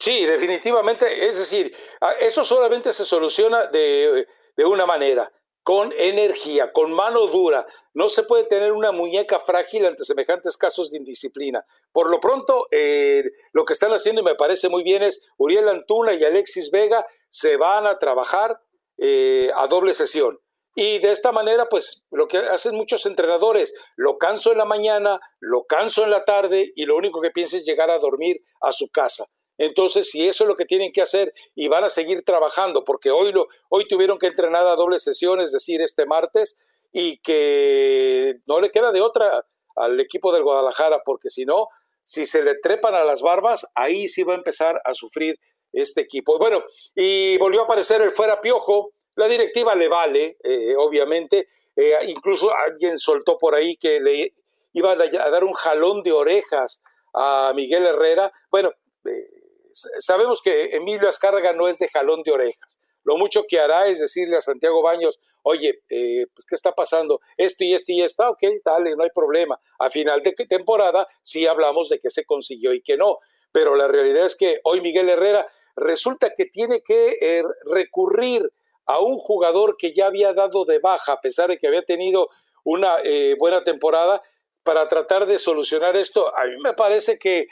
Sí, 0.00 0.24
definitivamente. 0.24 1.28
Es 1.28 1.38
decir, 1.38 1.76
eso 2.20 2.42
solamente 2.42 2.92
se 2.94 3.04
soluciona 3.04 3.66
de, 3.66 4.26
una 4.64 4.86
manera, 4.86 5.30
con 5.62 5.92
energía, 5.94 6.72
con 6.72 6.90
mano 6.90 7.26
dura. 7.26 7.66
No 7.92 8.08
se 8.08 8.22
puede 8.22 8.44
tener 8.44 8.72
una 8.72 8.92
muñeca 8.92 9.40
frágil 9.40 9.84
ante 9.84 10.04
semejantes 10.04 10.56
casos 10.56 10.90
de 10.90 10.96
indisciplina. 10.96 11.66
Por 11.92 12.08
lo 12.08 12.18
pronto, 12.18 12.66
eh, 12.70 13.24
lo 13.52 13.66
que 13.66 13.74
están 13.74 13.92
haciendo, 13.92 14.22
y 14.22 14.24
me 14.24 14.36
parece 14.36 14.70
muy 14.70 14.82
bien, 14.82 15.02
es 15.02 15.20
Uriel 15.36 15.68
Antuna 15.68 16.14
y 16.14 16.24
Alexis 16.24 16.70
Vega 16.70 17.06
se 17.28 17.58
van 17.58 17.86
a 17.86 17.98
trabajar 17.98 18.58
eh, 18.96 19.50
a 19.54 19.66
doble 19.66 19.92
sesión. 19.92 20.40
Y 20.74 20.98
de 21.00 21.12
esta 21.12 21.30
manera, 21.30 21.68
pues 21.68 22.04
lo 22.10 22.26
que 22.26 22.38
hacen 22.38 22.74
muchos 22.74 23.04
entrenadores, 23.04 23.74
lo 23.96 24.16
canso 24.16 24.52
en 24.52 24.58
la 24.58 24.64
mañana, 24.64 25.20
lo 25.40 25.66
canso 25.66 26.04
en 26.04 26.10
la 26.10 26.24
tarde 26.24 26.72
y 26.74 26.86
lo 26.86 26.96
único 26.96 27.20
que 27.20 27.30
piensa 27.30 27.58
es 27.58 27.66
llegar 27.66 27.90
a 27.90 27.98
dormir 27.98 28.40
a 28.62 28.72
su 28.72 28.88
casa. 28.88 29.26
Entonces, 29.60 30.08
si 30.08 30.26
eso 30.26 30.44
es 30.44 30.48
lo 30.48 30.56
que 30.56 30.64
tienen 30.64 30.90
que 30.90 31.02
hacer 31.02 31.34
y 31.54 31.68
van 31.68 31.84
a 31.84 31.90
seguir 31.90 32.24
trabajando, 32.24 32.82
porque 32.82 33.10
hoy, 33.10 33.30
lo, 33.30 33.46
hoy 33.68 33.84
tuvieron 33.86 34.16
que 34.16 34.28
entrenar 34.28 34.66
a 34.66 34.74
doble 34.74 34.98
sesión, 34.98 35.38
es 35.38 35.52
decir, 35.52 35.82
este 35.82 36.06
martes, 36.06 36.56
y 36.92 37.18
que 37.18 38.36
no 38.46 38.58
le 38.58 38.70
queda 38.70 38.90
de 38.90 39.02
otra 39.02 39.44
al 39.76 40.00
equipo 40.00 40.32
del 40.32 40.44
Guadalajara, 40.44 41.02
porque 41.04 41.28
si 41.28 41.44
no, 41.44 41.68
si 42.04 42.24
se 42.24 42.42
le 42.42 42.54
trepan 42.54 42.94
a 42.94 43.04
las 43.04 43.20
barbas, 43.20 43.66
ahí 43.74 44.08
sí 44.08 44.22
va 44.22 44.32
a 44.32 44.38
empezar 44.38 44.80
a 44.82 44.94
sufrir 44.94 45.38
este 45.74 46.00
equipo. 46.00 46.38
Bueno, 46.38 46.64
y 46.94 47.36
volvió 47.36 47.60
a 47.60 47.64
aparecer 47.64 48.00
el 48.00 48.12
fuera 48.12 48.40
piojo, 48.40 48.94
la 49.14 49.28
directiva 49.28 49.74
le 49.74 49.88
vale, 49.88 50.38
eh, 50.42 50.74
obviamente, 50.78 51.48
eh, 51.76 51.92
incluso 52.08 52.50
alguien 52.56 52.96
soltó 52.96 53.36
por 53.36 53.54
ahí 53.54 53.76
que 53.76 54.00
le 54.00 54.32
iba 54.72 54.92
a 54.92 55.30
dar 55.30 55.44
un 55.44 55.52
jalón 55.52 56.02
de 56.02 56.12
orejas 56.12 56.80
a 57.12 57.52
Miguel 57.54 57.84
Herrera. 57.84 58.32
Bueno, 58.50 58.72
eh, 59.04 59.39
sabemos 59.72 60.40
que 60.42 60.76
Emilio 60.76 61.08
Azcárraga 61.08 61.52
no 61.52 61.68
es 61.68 61.78
de 61.78 61.88
jalón 61.88 62.22
de 62.22 62.32
orejas. 62.32 62.80
Lo 63.04 63.16
mucho 63.16 63.44
que 63.48 63.58
hará 63.58 63.86
es 63.86 63.98
decirle 63.98 64.36
a 64.36 64.40
Santiago 64.40 64.82
Baños, 64.82 65.20
oye, 65.42 65.82
eh, 65.88 66.26
pues 66.34 66.44
¿qué 66.46 66.54
está 66.54 66.72
pasando? 66.72 67.20
Esto 67.36 67.64
y 67.64 67.74
esto 67.74 67.92
y 67.92 68.02
esto, 68.02 68.28
ok, 68.28 68.42
dale, 68.64 68.94
no 68.94 69.04
hay 69.04 69.10
problema. 69.14 69.58
A 69.78 69.90
final 69.90 70.22
de 70.22 70.32
temporada 70.32 71.08
sí 71.22 71.46
hablamos 71.46 71.88
de 71.88 71.98
que 71.98 72.10
se 72.10 72.24
consiguió 72.24 72.74
y 72.74 72.82
que 72.82 72.96
no, 72.96 73.18
pero 73.52 73.74
la 73.74 73.88
realidad 73.88 74.26
es 74.26 74.36
que 74.36 74.60
hoy 74.64 74.80
Miguel 74.80 75.08
Herrera 75.08 75.46
resulta 75.76 76.34
que 76.36 76.46
tiene 76.46 76.82
que 76.82 77.16
eh, 77.20 77.42
recurrir 77.64 78.52
a 78.86 79.00
un 79.00 79.18
jugador 79.18 79.76
que 79.78 79.94
ya 79.94 80.06
había 80.06 80.32
dado 80.34 80.64
de 80.64 80.78
baja, 80.78 81.12
a 81.12 81.20
pesar 81.20 81.48
de 81.48 81.58
que 81.58 81.68
había 81.68 81.82
tenido 81.82 82.28
una 82.64 82.98
eh, 83.02 83.34
buena 83.38 83.64
temporada, 83.64 84.22
para 84.62 84.88
tratar 84.88 85.24
de 85.24 85.38
solucionar 85.38 85.96
esto. 85.96 86.36
A 86.36 86.44
mí 86.44 86.56
me 86.62 86.74
parece 86.74 87.18
que 87.18 87.46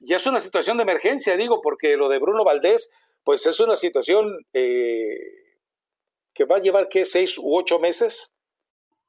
ya 0.00 0.16
es 0.16 0.26
una 0.26 0.40
situación 0.40 0.76
de 0.76 0.84
emergencia, 0.84 1.36
digo, 1.36 1.60
porque 1.62 1.96
lo 1.96 2.08
de 2.08 2.18
Bruno 2.18 2.44
Valdés, 2.44 2.90
pues 3.24 3.46
es 3.46 3.60
una 3.60 3.76
situación 3.76 4.46
eh, 4.52 5.18
que 6.34 6.44
va 6.44 6.56
a 6.56 6.60
llevar, 6.60 6.88
¿qué? 6.88 7.04
¿Seis 7.04 7.38
u 7.38 7.56
ocho 7.56 7.78
meses? 7.78 8.32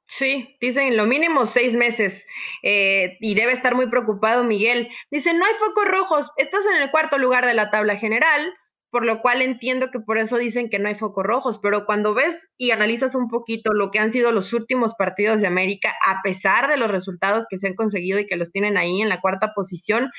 Sí, 0.09 0.57
dicen 0.59 0.97
lo 0.97 1.05
mínimo 1.05 1.45
seis 1.45 1.75
meses 1.75 2.25
eh, 2.63 3.17
y 3.19 3.35
debe 3.35 3.51
estar 3.51 3.75
muy 3.75 3.89
preocupado 3.89 4.43
Miguel. 4.43 4.89
Dicen, 5.11 5.37
no 5.37 5.45
hay 5.45 5.53
focos 5.53 5.85
rojos, 5.85 6.31
estás 6.37 6.65
en 6.65 6.81
el 6.81 6.89
cuarto 6.89 7.19
lugar 7.19 7.45
de 7.45 7.53
la 7.53 7.69
tabla 7.69 7.95
general, 7.95 8.51
por 8.91 9.05
lo 9.05 9.21
cual 9.21 9.41
entiendo 9.41 9.91
que 9.91 9.99
por 9.99 10.17
eso 10.17 10.37
dicen 10.37 10.69
que 10.69 10.79
no 10.79 10.89
hay 10.89 10.95
focos 10.95 11.23
rojos, 11.23 11.59
pero 11.61 11.85
cuando 11.85 12.13
ves 12.13 12.51
y 12.57 12.71
analizas 12.71 13.15
un 13.15 13.27
poquito 13.27 13.73
lo 13.73 13.91
que 13.91 13.99
han 13.99 14.11
sido 14.11 14.31
los 14.31 14.53
últimos 14.53 14.95
partidos 14.95 15.41
de 15.41 15.47
América, 15.47 15.93
a 16.05 16.21
pesar 16.21 16.69
de 16.69 16.77
los 16.77 16.89
resultados 16.89 17.45
que 17.49 17.57
se 17.57 17.67
han 17.67 17.75
conseguido 17.75 18.19
y 18.19 18.27
que 18.27 18.35
los 18.35 18.51
tienen 18.51 18.77
ahí 18.77 19.01
en 19.01 19.09
la 19.09 19.21
cuarta 19.21 19.53
posición, 19.53 20.11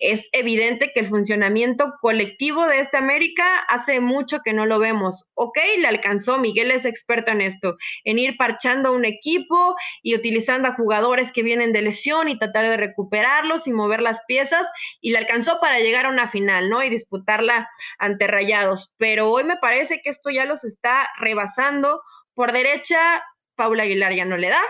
es 0.00 0.28
evidente 0.32 0.92
que 0.94 1.00
el 1.00 1.06
funcionamiento 1.06 1.94
colectivo 2.00 2.66
de 2.66 2.80
este 2.80 2.96
América 2.96 3.58
hace 3.68 4.00
mucho 4.00 4.40
que 4.44 4.52
no 4.52 4.66
lo 4.66 4.78
vemos. 4.78 5.26
Ok, 5.34 5.58
le 5.78 5.86
alcanzó, 5.86 6.38
Miguel 6.38 6.70
es 6.70 6.84
experto 6.84 7.30
en 7.30 7.40
esto, 7.40 7.76
en 8.04 8.18
ir 8.18 8.36
parchando 8.36 8.92
un 8.92 9.04
equipo 9.04 9.76
y 10.02 10.14
utilizando 10.14 10.68
a 10.68 10.74
jugadores 10.74 11.32
que 11.32 11.42
vienen 11.42 11.72
de 11.72 11.82
lesión 11.82 12.28
y 12.28 12.38
tratar 12.38 12.68
de 12.68 12.76
recuperarlos 12.76 13.66
y 13.66 13.72
mover 13.72 14.00
las 14.00 14.22
piezas, 14.26 14.66
y 15.00 15.10
le 15.10 15.18
alcanzó 15.18 15.58
para 15.60 15.80
llegar 15.80 16.06
a 16.06 16.10
una 16.10 16.28
final, 16.28 16.70
¿no? 16.70 16.82
Y 16.82 16.90
disputarla 16.90 17.68
ante 18.08 18.26
Rayados. 18.26 18.92
Pero 18.98 19.30
hoy 19.30 19.44
me 19.44 19.56
parece 19.56 20.00
que 20.02 20.10
esto 20.10 20.30
ya 20.30 20.44
los 20.44 20.64
está 20.64 21.08
rebasando. 21.18 22.02
Por 22.34 22.52
derecha, 22.52 23.22
Paula 23.54 23.84
Aguilar 23.84 24.12
ya 24.14 24.24
no 24.24 24.36
le 24.36 24.48
da, 24.48 24.60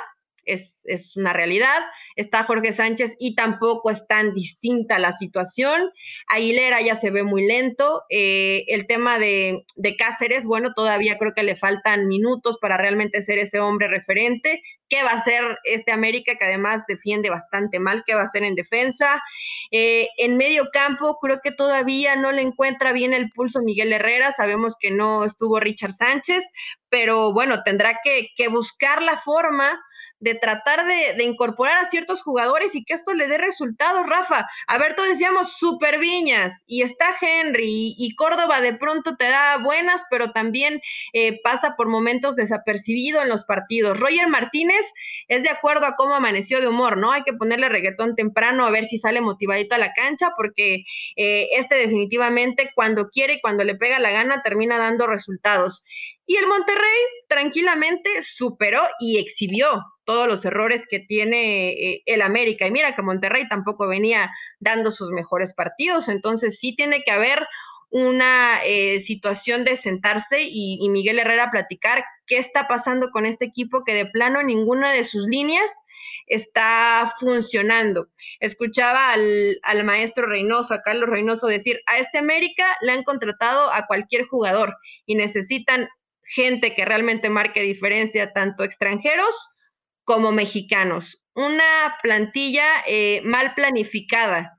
es, 0.49 0.81
es, 0.85 1.17
una 1.17 1.33
realidad. 1.33 1.79
Está 2.17 2.45
Jorge 2.45 2.73
Sánchez 2.73 3.17
y 3.19 3.35
tampoco 3.35 3.91
es 3.91 4.07
tan 4.07 4.35
distinta 4.35 4.99
la 4.99 5.13
situación. 5.13 5.91
Aguilera 6.29 6.81
ya 6.81 6.95
se 6.95 7.11
ve 7.11 7.23
muy 7.23 7.47
lento. 7.47 8.03
Eh, 8.11 8.65
el 8.69 8.87
tema 8.87 9.19
de, 9.19 9.65
de, 9.77 9.97
Cáceres, 9.97 10.45
bueno, 10.45 10.73
todavía 10.75 11.19
creo 11.19 11.35
que 11.35 11.43
le 11.43 11.57
faltan 11.57 12.09
minutos 12.09 12.59
para 12.61 12.77
realmente 12.77 13.23
ser 13.23 13.39
ese 13.39 13.61
hombre 13.61 13.89
referente. 13.89 14.63
¿Qué 14.89 15.03
va 15.03 15.11
a 15.11 15.17
hacer 15.17 15.59
este 15.65 15.93
América 15.93 16.37
que 16.37 16.47
además 16.47 16.85
defiende 16.89 17.29
bastante 17.29 17.79
mal? 17.79 18.05
¿Qué 18.07 18.15
va 18.15 18.23
a 18.23 18.25
hacer 18.25 18.43
en 18.43 18.55
defensa? 18.55 19.23
Eh, 19.71 20.09
en 20.17 20.39
medio 20.39 20.71
campo 20.73 21.19
creo 21.21 21.41
que 21.43 21.53
todavía 21.53 22.17
no 22.17 22.33
le 22.33 22.41
encuentra 22.41 22.93
bien 22.93 23.13
el 23.13 23.31
pulso 23.31 23.61
Miguel 23.61 23.93
Herrera. 23.93 24.33
Sabemos 24.33 24.77
que 24.81 24.91
no 24.91 25.25
estuvo 25.25 25.61
Richard 25.61 25.93
Sánchez, 25.93 26.43
pero 26.89 27.35
bueno, 27.35 27.63
tendrá 27.65 27.99
que, 28.03 28.29
que 28.35 28.49
buscar 28.49 29.03
la 29.03 29.19
forma 29.19 29.79
de 30.21 30.35
tratar 30.35 30.87
de, 30.87 31.23
incorporar 31.23 31.79
a 31.79 31.91
ciertos 31.91 32.23
jugadores 32.23 32.75
y 32.75 32.85
que 32.85 32.95
esto 32.95 33.15
le 33.15 33.29
dé 33.29 33.39
resultados, 33.39 34.07
Rafa. 34.07 34.49
A 34.67 34.79
ver, 34.79 34.95
todos 34.95 35.09
decíamos 35.09 35.57
super 35.57 35.99
viñas 35.99 36.65
y 36.67 36.83
está 36.83 37.15
Henry 37.21 37.95
y, 37.97 38.15
Córdoba 38.17 38.61
de 38.61 38.75
pronto 38.75 39.17
te 39.17 39.29
da 39.29 39.59
buenas, 39.59 40.03
pero 40.11 40.33
también 40.33 40.81
eh, 41.13 41.41
pasa 41.43 41.75
por 41.77 41.89
momentos 41.89 42.35
desapercibido 42.37 43.23
en 43.23 43.29
los 43.29 43.45
partidos. 43.45 43.99
Roger 43.99 44.29
Martínez 44.29 44.87
es 45.29 45.43
de 45.43 45.51
acuerdo 45.51 45.87
a 45.87 45.95
cómo 45.97 46.15
amaneció 46.15 46.61
de 46.61 46.69
humor, 46.69 46.97
¿no? 46.97 47.13
Hay 47.13 47.23
que 47.23 47.33
ponerle 47.33 47.69
reggaetón 47.69 48.17
temprano 48.17 48.65
a 48.65 48.71
ver 48.71 48.87
si 48.87 48.99
sale 48.99 49.21
motivadito 49.21 49.75
a 49.75 49.79
la 49.79 49.93
cancha, 49.93 50.33
porque 50.37 50.85
eh, 51.17 51.49
este 51.53 51.77
definitivamente 51.77 52.73
cuando 52.75 53.09
quiere 53.11 53.35
y 53.35 53.41
cuando 53.41 53.65
le 53.65 53.77
pega 53.77 53.99
la 53.99 54.11
gana 54.11 54.43
termina 54.43 54.79
dando 54.79 55.07
resultados. 55.07 55.85
Y 56.31 56.37
el 56.37 56.47
Monterrey 56.47 57.01
tranquilamente 57.27 58.23
superó 58.23 58.83
y 59.01 59.19
exhibió 59.19 59.83
todos 60.05 60.29
los 60.29 60.45
errores 60.45 60.87
que 60.87 61.01
tiene 61.01 61.71
eh, 61.71 62.03
el 62.05 62.21
América. 62.21 62.67
Y 62.67 62.71
mira 62.71 62.95
que 62.95 63.01
Monterrey 63.01 63.49
tampoco 63.49 63.89
venía 63.89 64.31
dando 64.61 64.93
sus 64.93 65.09
mejores 65.09 65.55
partidos, 65.55 66.11
entonces 66.11 66.59
sí 66.61 66.77
tiene 66.77 67.03
que 67.03 67.13
haber 67.13 67.47
una 67.89 68.63
eh, 68.63 69.01
situación 69.01 69.65
de 69.65 69.77
sentarse 69.77 70.43
y, 70.43 70.87
Miguel 70.91 71.19
Herrera 71.19 71.51
platicar 71.51 72.05
qué 72.27 72.37
está 72.37 72.69
pasando 72.69 73.11
con 73.11 73.25
este 73.25 73.47
equipo 73.47 73.83
que 73.83 73.95
de 73.95 74.05
plano 74.05 74.43
ninguna 74.43 74.93
de 74.93 75.05
sus 75.05 75.27
líneas 75.27 75.73
está 76.27 77.11
funcionando. 77.19 78.09
Escuchaba 78.41 79.15
al, 79.15 79.59
al, 79.63 79.83
maestro 79.85 80.27
Reynoso, 80.27 80.75
a 80.75 80.83
Carlos 80.83 81.09
Reynoso, 81.09 81.47
decir, 81.47 81.81
a 81.87 81.97
este 81.97 82.19
América 82.19 82.77
le 82.83 82.93
han 82.93 83.03
contratado 83.03 83.73
a 83.73 83.87
cualquier 83.87 84.27
jugador 84.27 84.77
y 85.07 85.15
necesitan 85.15 85.89
gente 86.35 86.75
que 86.75 86.85
realmente 86.85 87.31
marque 87.31 87.61
diferencia, 87.61 88.33
tanto 88.33 88.65
extranjeros 88.65 89.35
como 90.05 90.33
mexicanos. 90.33 91.23
Una 91.35 91.97
plantilla 92.03 92.83
eh, 92.87 93.21
mal 93.25 93.55
planificada. 93.55 94.59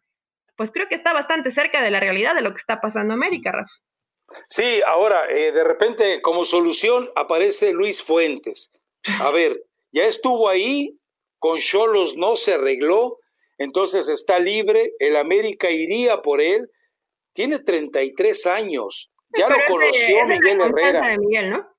Pues 0.56 0.72
creo 0.72 0.88
que 0.88 0.96
está 0.96 1.14
bastante 1.14 1.52
cerca 1.52 1.82
de 1.82 1.92
la 1.92 2.00
realidad 2.00 2.36
de 2.36 2.42
lo 2.42 2.52
que 2.52 2.60
está 2.60 2.82
pasando 2.82 3.14
en 3.14 3.20
América, 3.20 3.52
Rafa. 3.52 3.74
Sí, 4.48 4.82
ahora, 4.86 5.30
eh, 5.30 5.52
de 5.52 5.64
repente, 5.64 6.22
como 6.22 6.44
solución 6.44 7.10
aparece 7.16 7.72
Luis 7.72 8.04
Fuentes. 8.04 8.72
A 9.20 9.32
ver, 9.32 9.64
ya 9.92 10.06
estuvo 10.06 10.50
ahí, 10.50 10.98
con 11.40 11.60
Cholos 11.60 12.16
no 12.16 12.36
se 12.36 12.54
arregló, 12.54 13.18
entonces 13.58 14.08
está 14.10 14.40
libre, 14.40 14.94
el 15.00 15.16
América 15.16 15.72
iría 15.72 16.22
por 16.22 16.42
él, 16.42 16.70
tiene 17.34 17.60
33 17.60 18.46
años, 18.46 19.12
ya 19.38 19.50
lo 19.50 19.58
conoció 19.68 20.26
Miguel 20.26 20.62
Herrera. 20.62 21.70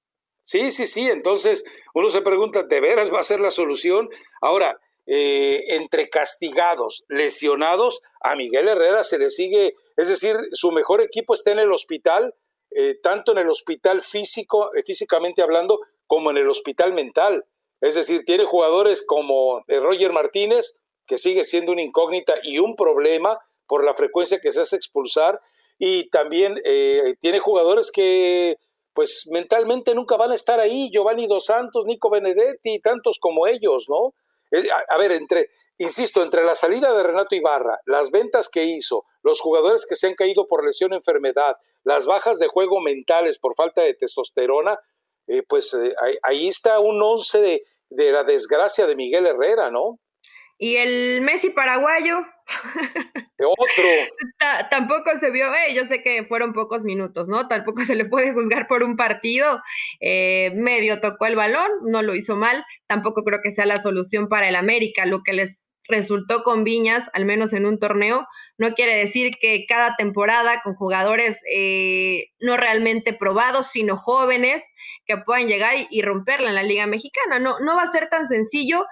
Sí, 0.42 0.72
sí, 0.72 0.86
sí. 0.86 1.08
Entonces 1.08 1.64
uno 1.94 2.08
se 2.08 2.22
pregunta, 2.22 2.62
¿de 2.62 2.80
veras 2.80 3.12
va 3.12 3.20
a 3.20 3.24
ser 3.24 3.40
la 3.40 3.50
solución? 3.50 4.08
Ahora, 4.40 4.80
eh, 5.06 5.74
entre 5.74 6.08
castigados, 6.08 7.04
lesionados, 7.08 8.00
a 8.20 8.36
Miguel 8.36 8.68
Herrera 8.68 9.02
se 9.02 9.18
le 9.18 9.30
sigue, 9.30 9.74
es 9.96 10.08
decir, 10.08 10.36
su 10.52 10.70
mejor 10.72 11.00
equipo 11.00 11.34
está 11.34 11.50
en 11.50 11.58
el 11.58 11.72
hospital, 11.72 12.34
eh, 12.70 12.94
tanto 13.02 13.32
en 13.32 13.38
el 13.38 13.48
hospital 13.48 14.02
físico, 14.02 14.74
eh, 14.74 14.82
físicamente 14.84 15.42
hablando, 15.42 15.80
como 16.06 16.30
en 16.30 16.36
el 16.36 16.48
hospital 16.48 16.92
mental. 16.92 17.44
Es 17.80 17.94
decir, 17.94 18.24
tiene 18.24 18.44
jugadores 18.44 19.02
como 19.04 19.64
Roger 19.66 20.12
Martínez, 20.12 20.76
que 21.06 21.18
sigue 21.18 21.44
siendo 21.44 21.72
una 21.72 21.82
incógnita 21.82 22.34
y 22.42 22.58
un 22.58 22.76
problema 22.76 23.40
por 23.66 23.84
la 23.84 23.94
frecuencia 23.94 24.38
que 24.40 24.52
se 24.52 24.60
hace 24.60 24.76
expulsar, 24.76 25.40
y 25.82 26.10
también 26.10 26.60
eh, 26.62 27.14
tiene 27.20 27.38
jugadores 27.38 27.90
que 27.90 28.58
pues 28.92 29.26
mentalmente 29.32 29.94
nunca 29.94 30.16
van 30.16 30.30
a 30.30 30.34
estar 30.34 30.60
ahí, 30.60 30.90
Giovanni 30.92 31.26
Dos 31.26 31.46
Santos, 31.46 31.86
Nico 31.86 32.10
Benedetti 32.10 32.74
y 32.74 32.80
tantos 32.80 33.18
como 33.18 33.46
ellos, 33.46 33.86
¿no? 33.88 34.12
Eh, 34.50 34.68
a, 34.88 34.98
ver, 34.98 35.12
entre, 35.12 35.48
insisto, 35.78 36.22
entre 36.22 36.44
la 36.44 36.54
salida 36.54 36.92
de 36.92 37.02
Renato 37.02 37.34
Ibarra, 37.34 37.78
las 37.86 38.10
ventas 38.10 38.50
que 38.50 38.64
hizo, 38.64 39.06
los 39.22 39.40
jugadores 39.40 39.86
que 39.88 39.94
se 39.94 40.06
han 40.06 40.14
caído 40.14 40.46
por 40.48 40.66
lesión, 40.66 40.92
enfermedad, 40.92 41.56
las 41.82 42.04
bajas 42.04 42.38
de 42.38 42.48
juego 42.48 42.80
mentales 42.80 43.38
por 43.38 43.54
falta 43.54 43.80
de 43.80 43.94
testosterona, 43.94 44.78
eh, 45.28 45.42
pues 45.48 45.74
ahí, 46.24 46.48
está 46.48 46.78
un 46.78 47.02
once 47.02 47.40
de, 47.40 47.64
de 47.88 48.12
la 48.12 48.24
desgracia 48.24 48.86
de 48.86 48.96
Miguel 48.96 49.26
Herrera, 49.26 49.70
¿no? 49.70 49.98
Y 50.58 50.76
el 50.76 51.22
Messi 51.22 51.48
paraguayo. 51.48 52.18
Tampoco 54.70 55.16
se 55.18 55.30
vio, 55.30 55.52
eh, 55.54 55.74
yo 55.74 55.84
sé 55.84 56.02
que 56.02 56.24
fueron 56.24 56.52
pocos 56.52 56.84
minutos, 56.84 57.28
¿no? 57.28 57.48
Tampoco 57.48 57.84
se 57.84 57.94
le 57.94 58.04
puede 58.04 58.32
juzgar 58.32 58.66
por 58.66 58.82
un 58.82 58.96
partido. 58.96 59.60
Eh, 60.00 60.52
medio 60.54 61.00
tocó 61.00 61.26
el 61.26 61.36
balón, 61.36 61.68
no 61.86 62.02
lo 62.02 62.14
hizo 62.14 62.36
mal. 62.36 62.64
Tampoco 62.86 63.22
creo 63.24 63.40
que 63.42 63.50
sea 63.50 63.66
la 63.66 63.82
solución 63.82 64.28
para 64.28 64.48
el 64.48 64.56
América. 64.56 65.06
Lo 65.06 65.22
que 65.22 65.32
les 65.32 65.68
resultó 65.88 66.42
con 66.42 66.64
Viñas, 66.64 67.08
al 67.14 67.24
menos 67.24 67.52
en 67.52 67.66
un 67.66 67.78
torneo, 67.78 68.26
no 68.58 68.74
quiere 68.74 68.94
decir 68.94 69.34
que 69.40 69.64
cada 69.66 69.96
temporada 69.96 70.60
con 70.62 70.74
jugadores 70.74 71.38
eh, 71.52 72.26
no 72.40 72.56
realmente 72.56 73.12
probados, 73.12 73.68
sino 73.68 73.96
jóvenes 73.96 74.62
que 75.06 75.16
puedan 75.16 75.48
llegar 75.48 75.76
y, 75.76 75.88
y 75.90 76.02
romperla 76.02 76.50
en 76.50 76.54
la 76.54 76.62
Liga 76.62 76.86
Mexicana. 76.86 77.38
No, 77.38 77.58
no 77.60 77.74
va 77.74 77.82
a 77.82 77.92
ser 77.92 78.08
tan 78.08 78.28
sencillo. 78.28 78.84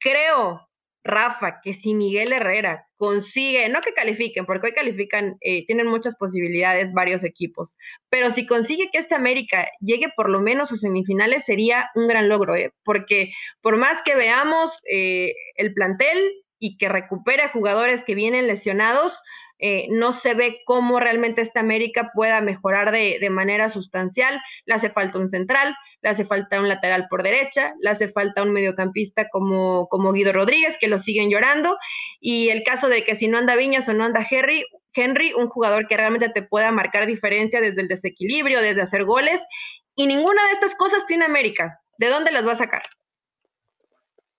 Creo, 0.00 0.67
Rafa, 1.04 1.60
que 1.62 1.74
si 1.74 1.94
Miguel 1.94 2.32
Herrera 2.32 2.86
consigue, 2.96 3.68
no 3.68 3.80
que 3.80 3.94
califiquen, 3.94 4.44
porque 4.44 4.68
hoy 4.68 4.72
califican, 4.72 5.36
eh, 5.40 5.64
tienen 5.66 5.86
muchas 5.86 6.16
posibilidades 6.16 6.92
varios 6.92 7.24
equipos, 7.24 7.76
pero 8.10 8.30
si 8.30 8.46
consigue 8.46 8.90
que 8.92 8.98
este 8.98 9.14
América 9.14 9.68
llegue 9.80 10.08
por 10.16 10.28
lo 10.28 10.40
menos 10.40 10.72
a 10.72 10.76
semifinales 10.76 11.44
sería 11.44 11.88
un 11.94 12.08
gran 12.08 12.28
logro, 12.28 12.56
¿eh? 12.56 12.72
porque 12.84 13.30
por 13.62 13.76
más 13.76 14.02
que 14.04 14.16
veamos 14.16 14.80
eh, 14.90 15.32
el 15.54 15.72
plantel 15.72 16.18
y 16.58 16.76
que 16.76 16.88
recupere 16.88 17.48
jugadores 17.48 18.04
que 18.04 18.14
vienen 18.14 18.48
lesionados, 18.48 19.22
eh, 19.60 19.86
no 19.90 20.12
se 20.12 20.34
ve 20.34 20.60
cómo 20.64 21.00
realmente 21.00 21.42
esta 21.42 21.60
América 21.60 22.10
pueda 22.14 22.40
mejorar 22.40 22.92
de, 22.92 23.18
de, 23.20 23.30
manera 23.30 23.70
sustancial. 23.70 24.40
Le 24.66 24.74
hace 24.74 24.90
falta 24.90 25.18
un 25.18 25.28
central, 25.28 25.74
le 26.00 26.10
hace 26.10 26.24
falta 26.24 26.60
un 26.60 26.68
lateral 26.68 27.06
por 27.08 27.22
derecha, 27.22 27.74
le 27.80 27.90
hace 27.90 28.08
falta 28.08 28.42
un 28.42 28.52
mediocampista 28.52 29.28
como, 29.30 29.88
como 29.88 30.12
Guido 30.12 30.32
Rodríguez, 30.32 30.76
que 30.80 30.88
lo 30.88 30.98
siguen 30.98 31.30
llorando. 31.30 31.76
Y 32.20 32.50
el 32.50 32.62
caso 32.62 32.88
de 32.88 33.04
que 33.04 33.14
si 33.14 33.28
no 33.28 33.38
anda 33.38 33.56
Viñas 33.56 33.88
o 33.88 33.94
no 33.94 34.04
anda 34.04 34.26
Henry, 34.28 34.64
Henry, 34.94 35.32
un 35.34 35.48
jugador 35.48 35.86
que 35.88 35.96
realmente 35.96 36.28
te 36.28 36.42
pueda 36.42 36.70
marcar 36.70 37.06
diferencia 37.06 37.60
desde 37.60 37.82
el 37.82 37.88
desequilibrio, 37.88 38.60
desde 38.60 38.82
hacer 38.82 39.04
goles. 39.04 39.40
Y 39.96 40.06
ninguna 40.06 40.46
de 40.46 40.52
estas 40.52 40.74
cosas 40.76 41.06
tiene 41.06 41.24
América. 41.24 41.80
¿De 41.98 42.08
dónde 42.08 42.30
las 42.30 42.46
va 42.46 42.52
a 42.52 42.56
sacar? 42.56 42.82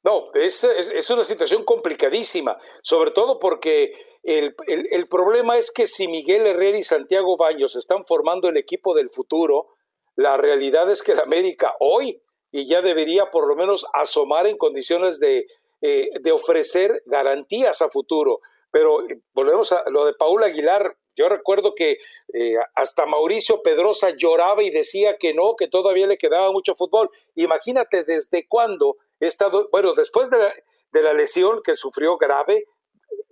No, 0.02 0.34
es, 0.34 0.64
es, 0.64 1.10
una 1.10 1.26
situación 1.26 1.66
complicadísima, 1.66 2.58
sobre 2.82 3.12
todo 3.12 3.38
porque 3.38 3.92
el, 4.24 4.56
el, 4.68 5.08
problema 5.10 5.58
es 5.58 5.72
que 5.72 5.88
si 5.88 6.08
Miguel 6.08 6.48
Herrera 6.48 6.78
y 6.78 6.84
Santiago 6.84 7.36
Baños 7.36 7.76
están 7.76 8.06
formando 8.06 8.48
el 8.48 8.56
equipo 8.56 8.96
del 8.96 9.10
futuro, 9.10 9.76
La 10.20 10.36
realidad 10.36 10.92
es 10.92 11.02
que 11.02 11.14
el 11.14 11.22
América 11.22 11.76
hoy, 11.80 12.22
y 12.52 12.68
ya 12.68 12.82
debería 12.82 13.32
por 13.32 13.48
lo 13.48 13.56
menos 13.56 13.86
asomar 13.94 14.48
en 14.48 14.58
condiciones 14.58 15.18
de, 15.22 15.48
eh, 15.80 16.10
de 16.20 16.32
ofrecer 16.34 17.02
garantías 17.06 17.82
a 17.82 17.90
futuro. 17.90 18.42
Pero 18.70 19.08
eh, 19.08 19.22
volvemos 19.32 19.72
a 19.72 19.90
lo 19.90 20.04
de 20.04 20.14
Paul 20.14 20.44
Aguilar. 20.44 20.98
Yo 21.16 21.30
recuerdo 21.30 21.74
que 21.74 22.00
eh, 22.34 22.56
hasta 22.76 23.06
Mauricio 23.06 23.62
Pedrosa 23.62 24.10
lloraba 24.10 24.62
y 24.62 24.72
decía 24.72 25.16
que 25.18 25.34
no, 25.34 25.56
que 25.56 25.70
todavía 25.70 26.06
le 26.06 26.18
quedaba 26.18 26.52
mucho 26.52 26.76
fútbol. 26.76 27.10
Imagínate 27.36 28.04
desde 28.04 28.46
cuándo 28.46 28.98
he 29.22 29.28
estado, 29.28 29.70
bueno, 29.72 29.94
después 29.94 30.30
de 30.30 30.40
la, 30.40 30.54
de 30.92 31.02
la 31.02 31.14
lesión 31.14 31.62
que 31.64 31.78
sufrió 31.78 32.18
grave, 32.18 32.66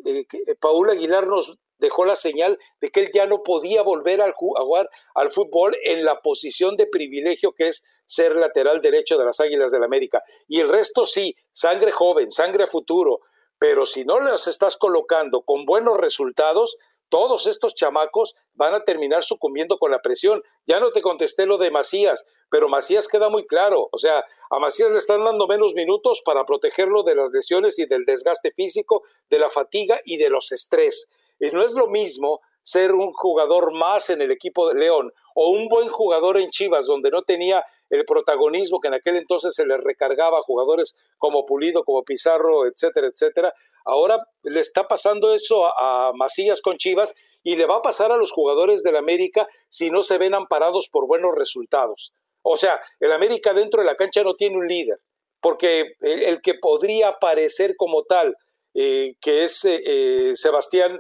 eh, 0.06 0.26
Paul 0.62 0.90
Aguilar 0.90 1.28
nos 1.28 1.58
dejó 1.80 2.06
la 2.06 2.16
señal 2.16 2.58
de 2.82 2.90
que 2.90 3.02
él 3.02 3.12
ya 3.14 3.26
no 3.26 3.44
podía 3.44 3.82
volver 3.82 4.22
a 4.22 4.34
jugar 4.34 4.90
al 5.16 5.32
fútbol 5.32 5.78
en 5.84 6.06
la 6.06 6.22
posición 6.22 6.76
de 6.76 6.88
privilegio 6.88 7.54
que 7.54 7.68
es 7.68 7.84
ser 8.06 8.36
lateral 8.36 8.82
derecho 8.82 9.18
de 9.18 9.26
las 9.26 9.40
Águilas 9.40 9.72
del 9.72 9.82
la 9.82 9.86
América. 9.86 10.24
Y 10.48 10.60
el 10.60 10.70
resto 10.70 11.06
sí, 11.06 11.36
sangre 11.52 11.92
joven, 11.92 12.32
sangre 12.32 12.68
futuro, 12.68 13.20
pero 13.60 13.86
si 13.86 14.06
no 14.06 14.20
los 14.20 14.48
estás 14.48 14.78
colocando 14.78 15.42
con 15.42 15.66
buenos 15.66 15.98
resultados, 15.98 16.78
todos 17.10 17.48
estos 17.48 17.74
chamacos 17.74 18.36
van 18.54 18.74
a 18.74 18.84
terminar 18.84 19.24
sucumbiendo 19.24 19.78
con 19.78 19.92
la 19.92 20.02
presión. 20.02 20.44
Ya 20.66 20.80
no 20.80 20.92
te 20.92 21.02
contesté 21.02 21.46
lo 21.46 21.58
de 21.58 21.72
Macías, 21.72 22.26
pero 22.50 22.70
Macías 22.70 23.08
queda 23.08 23.30
muy 23.30 23.46
claro. 23.46 23.88
O 23.92 23.98
sea, 23.98 24.24
a 24.50 24.60
Macías 24.60 24.92
le 24.92 24.98
están 24.98 25.24
dando 25.24 25.48
menos 25.48 25.74
minutos 25.74 26.22
para 26.26 26.46
protegerlo 26.46 27.04
de 27.04 27.16
las 27.16 27.32
lesiones 27.32 27.80
y 27.80 27.86
del 27.86 28.06
desgaste 28.06 28.52
físico, 28.52 29.04
de 29.30 29.40
la 29.40 29.50
fatiga 29.50 30.02
y 30.04 30.18
de 30.18 30.30
los 30.30 30.52
estrés. 30.52 31.08
Y 31.40 31.50
no 31.52 31.64
es 31.64 31.74
lo 31.74 31.88
mismo 31.88 32.42
ser 32.62 32.94
un 32.94 33.14
jugador 33.14 33.74
más 33.74 34.10
en 34.10 34.22
el 34.22 34.32
equipo 34.32 34.68
de 34.68 34.80
León 34.80 35.14
o 35.36 35.52
un 35.52 35.68
buen 35.68 35.90
jugador 35.90 36.38
en 36.38 36.50
Chivas, 36.50 36.86
donde 36.86 37.12
no 37.12 37.22
tenía 37.22 37.64
el 37.90 38.06
protagonismo 38.06 38.80
que 38.80 38.90
en 38.90 38.96
aquel 38.96 39.16
entonces 39.16 39.54
se 39.56 39.66
le 39.66 39.78
recargaba 39.78 40.40
a 40.40 40.42
jugadores 40.42 40.96
como 41.18 41.46
Pulido, 41.46 41.84
como 41.84 42.04
Pizarro, 42.04 42.66
etcétera, 42.66 43.08
etcétera. 43.08 43.54
Ahora 43.86 44.22
le 44.44 44.60
está 44.60 44.88
pasando 44.88 45.34
eso 45.34 45.66
a, 45.66 46.12
Macías 46.14 46.62
con 46.62 46.78
Chivas 46.78 47.16
y 47.44 47.56
le 47.56 47.66
va 47.66 47.78
a 47.78 47.82
pasar 47.82 48.12
a 48.12 48.18
los 48.18 48.32
jugadores 48.32 48.84
del 48.84 48.98
América 48.98 49.48
si 49.70 49.90
no 49.90 50.04
se 50.04 50.18
ven 50.18 50.34
amparados 50.34 50.90
por 50.90 51.08
buenos 51.08 51.34
resultados. 51.36 52.14
O 52.42 52.58
sea, 52.58 52.82
el 53.00 53.14
América 53.14 53.54
dentro 53.54 53.82
de 53.82 53.86
la 53.86 53.96
cancha 53.96 54.24
no 54.24 54.36
tiene 54.36 54.58
un 54.58 54.68
líder, 54.68 55.00
porque 55.40 55.94
el, 56.02 56.42
que 56.42 56.56
podría 56.56 57.10
aparecer 57.10 57.76
como 57.78 58.04
tal, 58.04 58.36
eh, 58.80 59.16
que 59.20 59.44
es 59.44 59.66
eh, 59.66 59.82
eh, 59.88 60.36
Sebastián, 60.36 61.00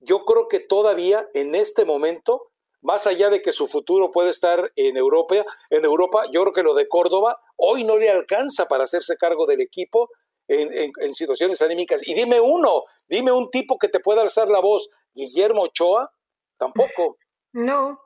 yo 0.00 0.26
creo 0.26 0.46
que 0.46 0.60
todavía 0.60 1.26
en 1.32 1.54
este 1.54 1.86
momento 1.86 2.50
más 2.82 3.06
allá 3.06 3.30
de 3.30 3.40
que 3.40 3.52
su 3.52 3.66
futuro 3.66 4.12
puede 4.12 4.28
estar 4.28 4.72
en 4.76 4.98
Europa, 4.98 5.36
en 5.70 5.84
Europa, 5.86 6.24
yo 6.30 6.42
creo 6.42 6.52
que 6.52 6.62
lo 6.64 6.74
de 6.74 6.86
Córdoba 6.86 7.40
hoy 7.56 7.84
no 7.84 7.96
le 7.96 8.10
alcanza 8.10 8.66
para 8.66 8.84
hacerse 8.84 9.16
cargo 9.16 9.46
del 9.46 9.62
equipo 9.62 10.10
en, 10.48 11.14
situaciones 11.14 11.62
anímicas. 11.62 12.06
Y 12.06 12.12
dime 12.12 12.40
uno, 12.40 12.82
dime 13.08 13.32
un 13.32 13.48
tipo 13.50 13.78
que 13.78 13.88
te 13.88 14.00
pueda 14.00 14.20
alzar 14.20 14.48
la 14.48 14.60
voz. 14.60 14.90
Guillermo 15.14 15.62
Ochoa, 15.62 16.12
tampoco. 16.58 17.16
No. 17.52 18.01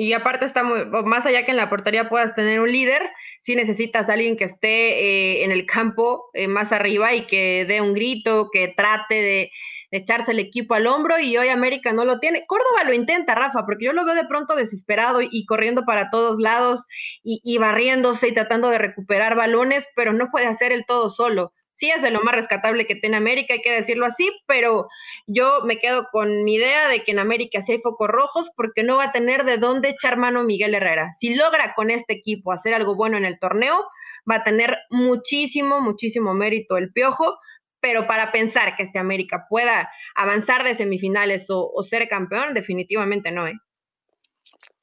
Y 0.00 0.12
aparte 0.12 0.44
está 0.46 0.62
muy, 0.62 0.84
más 0.86 1.26
allá 1.26 1.44
que 1.44 1.50
en 1.50 1.56
la 1.56 1.68
portería 1.68 2.08
puedas 2.08 2.32
tener 2.36 2.60
un 2.60 2.70
líder, 2.70 3.02
si 3.42 3.56
necesitas 3.56 4.08
a 4.08 4.12
alguien 4.12 4.36
que 4.36 4.44
esté 4.44 4.68
eh, 4.68 5.44
en 5.44 5.50
el 5.50 5.66
campo 5.66 6.30
eh, 6.34 6.46
más 6.46 6.70
arriba 6.70 7.14
y 7.14 7.26
que 7.26 7.64
dé 7.66 7.80
un 7.80 7.94
grito, 7.94 8.48
que 8.52 8.68
trate 8.68 9.14
de, 9.16 9.50
echarse 9.90 10.30
el 10.30 10.38
equipo 10.38 10.74
al 10.74 10.86
hombro 10.86 11.18
y 11.18 11.36
hoy 11.36 11.48
América 11.48 11.92
no 11.92 12.04
lo 12.04 12.20
tiene. 12.20 12.46
Córdoba 12.46 12.84
lo 12.84 12.92
intenta, 12.92 13.34
Rafa, 13.34 13.66
porque 13.66 13.86
yo 13.86 13.92
lo 13.92 14.04
veo 14.04 14.14
de 14.14 14.26
pronto 14.26 14.54
desesperado 14.54 15.20
y, 15.20 15.44
corriendo 15.46 15.84
para 15.84 16.10
todos 16.10 16.38
lados 16.38 16.86
y, 17.24 17.40
y 17.42 17.58
barriéndose 17.58 18.28
y 18.28 18.34
tratando 18.34 18.68
de 18.68 18.78
recuperar 18.78 19.34
balones, 19.34 19.88
pero 19.96 20.12
no 20.12 20.30
puede 20.30 20.46
hacer 20.46 20.70
el 20.70 20.86
todo 20.86 21.08
solo 21.08 21.52
sí 21.78 21.90
es 21.90 22.02
de 22.02 22.10
lo 22.10 22.20
más 22.22 22.34
rescatable 22.34 22.86
que 22.86 22.96
tiene 22.96 23.16
América, 23.16 23.54
hay 23.54 23.62
que 23.62 23.72
decirlo 23.72 24.04
así, 24.04 24.28
pero 24.46 24.88
yo 25.26 25.60
me 25.64 25.78
quedo 25.78 26.06
con 26.10 26.42
mi 26.42 26.54
idea 26.54 26.88
de 26.88 27.04
que 27.04 27.12
en 27.12 27.20
América 27.20 27.62
sí 27.62 27.72
hay 27.72 27.80
focos 27.80 28.08
rojos 28.08 28.50
porque 28.56 28.82
no 28.82 28.96
va 28.96 29.04
a 29.04 29.12
tener 29.12 29.44
de 29.44 29.58
dónde 29.58 29.90
echar 29.90 30.16
mano 30.16 30.42
Miguel 30.42 30.74
Herrera. 30.74 31.12
Si 31.18 31.36
logra 31.36 31.74
con 31.74 31.90
este 31.90 32.14
equipo 32.14 32.50
hacer 32.50 32.74
algo 32.74 32.96
bueno 32.96 33.16
en 33.16 33.24
el 33.24 33.38
torneo, 33.38 33.86
va 34.28 34.36
a 34.36 34.44
tener 34.44 34.76
muchísimo, 34.90 35.80
muchísimo 35.80 36.34
mérito 36.34 36.76
el 36.76 36.92
piojo, 36.92 37.38
pero 37.80 38.08
para 38.08 38.32
pensar 38.32 38.74
que 38.76 38.82
este 38.82 38.98
América 38.98 39.46
pueda 39.48 39.88
avanzar 40.16 40.64
de 40.64 40.74
semifinales 40.74 41.46
o, 41.48 41.80
ser 41.84 42.08
campeón, 42.08 42.54
definitivamente 42.54 43.30
no, 43.30 43.46
¿eh? 43.46 43.54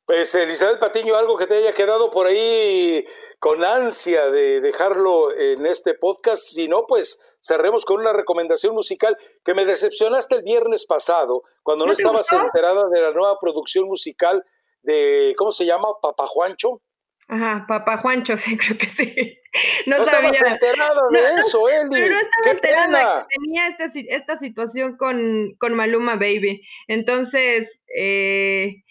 Pues 0.06 0.36
Elizabeth 0.36 0.80
Patiño, 0.80 1.16
algo 1.16 1.36
que 1.36 1.48
te 1.48 1.58
haya 1.58 1.74
quedado 1.74 2.12
por 2.12 2.28
ahí 2.28 3.06
con 3.40 3.64
ansia 3.64 4.30
de 4.30 4.62
dejarlo 4.62 5.36
en 5.36 5.66
este 5.66 5.96
podcast, 5.96 6.44
si 6.44 6.68
no, 6.68 6.86
pues 6.88 7.20
cerremos 7.42 7.86
con 7.86 8.00
una 8.00 8.14
recomendación 8.14 8.76
musical 8.76 9.18
que 9.44 9.56
me 9.56 9.66
decepcionaste 9.66 10.36
el 10.36 10.44
viernes 10.44 10.86
pasado, 10.86 11.44
cuando 11.64 11.88
no, 11.88 11.94
estabas 11.94 12.32
enterada 12.32 12.88
de 12.90 13.02
la 13.02 13.12
nueva 13.12 13.40
producción 13.40 13.86
musical 13.86 14.44
de, 14.84 15.34
¿cómo 15.38 15.52
se 15.52 15.66
llama? 15.66 15.88
Papa 16.02 16.28
Juancho. 16.28 16.82
Ajá, 17.28 17.66
Papá 17.68 17.98
Juancho, 17.98 18.38
sí, 18.38 18.58
creo 18.58 18.78
que 18.78 18.90
sí. 18.90 19.40
No, 19.86 19.98
no 19.98 20.06
sabía. 20.06 20.30
enterada 20.30 21.02
de 21.12 21.40
eso, 21.40 21.68
Eli. 21.70 21.90
Pero 21.90 22.10
no 22.10 22.20
estaba 22.20 22.52
enterada 22.52 23.28
que 23.30 23.38
tenía 23.40 23.68
esta, 23.70 24.00
esta 24.16 24.38
situación 24.38 24.98
con, 24.98 25.56
con 25.58 25.74
Maluma 25.74 26.16
Baby. 26.16 26.62
Entonces, 26.88 27.82
eh, 27.96 28.84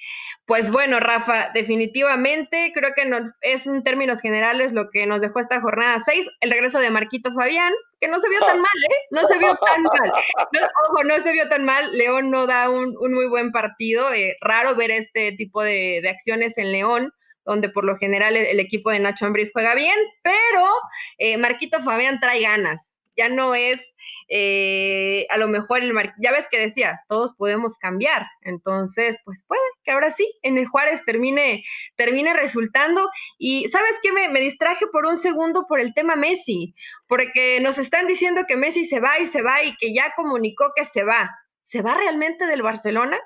pues 0.46 0.70
bueno, 0.70 1.00
Rafa, 1.00 1.50
definitivamente 1.54 2.70
creo 2.74 2.90
que 2.94 3.10
es 3.40 3.66
en 3.66 3.82
términos 3.82 4.20
generales 4.20 4.72
lo 4.74 4.90
que 4.90 5.06
nos 5.06 5.22
dejó 5.22 5.40
esta 5.40 5.60
jornada 5.60 5.98
6, 6.04 6.28
el 6.40 6.50
regreso 6.50 6.80
de 6.80 6.90
Marquito 6.90 7.32
Fabián, 7.32 7.72
que 7.98 8.08
no 8.08 8.18
se 8.20 8.28
vio 8.28 8.40
tan 8.40 8.58
mal, 8.60 8.84
¿eh? 8.90 8.94
No 9.10 9.26
se 9.26 9.38
vio 9.38 9.54
tan 9.56 9.82
mal. 9.82 10.12
ojo, 10.88 11.04
no 11.04 11.20
se 11.20 11.32
vio 11.32 11.48
tan 11.48 11.64
mal. 11.64 11.96
León 11.96 12.30
no 12.30 12.46
da 12.46 12.68
un, 12.68 12.94
muy 13.00 13.26
buen 13.28 13.52
partido. 13.52 14.12
Eh, 14.12 14.36
raro 14.42 14.74
ver 14.74 14.90
este 14.90 15.32
tipo 15.32 15.62
de, 15.62 16.06
acciones 16.08 16.58
en 16.58 16.72
León 16.72 17.12
donde 17.46 17.68
por 17.68 17.84
lo 17.84 17.96
general 17.96 18.36
el, 18.36 18.58
equipo 18.58 18.90
de 18.90 19.00
Nacho 19.00 19.26
Ambriz 19.26 19.50
juega 19.52 19.74
bien, 19.74 19.96
pero 20.22 20.66
eh, 21.18 21.36
Marquito 21.36 21.82
Fabián 21.82 22.18
trae 22.18 22.40
ganas 22.40 22.94
ya 23.16 23.28
no 23.28 23.54
es 23.54 23.93
eh, 24.28 25.26
a 25.30 25.36
lo 25.36 25.48
mejor 25.48 25.82
el 25.82 25.92
ya 26.18 26.32
ves 26.32 26.48
que 26.50 26.58
decía, 26.58 27.00
todos 27.08 27.32
podemos 27.36 27.76
cambiar, 27.78 28.26
entonces 28.42 29.16
pues 29.24 29.44
puede 29.46 29.62
que 29.84 29.92
ahora 29.92 30.10
sí 30.10 30.32
en 30.42 30.58
el 30.58 30.66
Juárez 30.66 31.04
termine, 31.04 31.64
termine 31.96 32.34
resultando. 32.34 33.10
Y 33.38 33.68
sabes 33.68 33.94
qué 34.02 34.12
me, 34.12 34.28
me 34.28 34.40
distraje 34.40 34.86
por 34.88 35.06
un 35.06 35.16
segundo 35.16 35.66
por 35.68 35.80
el 35.80 35.94
tema 35.94 36.16
Messi, 36.16 36.74
porque 37.06 37.60
nos 37.60 37.78
están 37.78 38.06
diciendo 38.06 38.42
que 38.46 38.56
Messi 38.56 38.84
se 38.84 39.00
va 39.00 39.18
y 39.18 39.26
se 39.26 39.42
va 39.42 39.62
y 39.62 39.76
que 39.76 39.94
ya 39.94 40.12
comunicó 40.16 40.72
que 40.74 40.84
se 40.84 41.04
va, 41.04 41.30
¿se 41.62 41.82
va 41.82 41.94
realmente 41.94 42.46
del 42.46 42.62
Barcelona? 42.62 43.20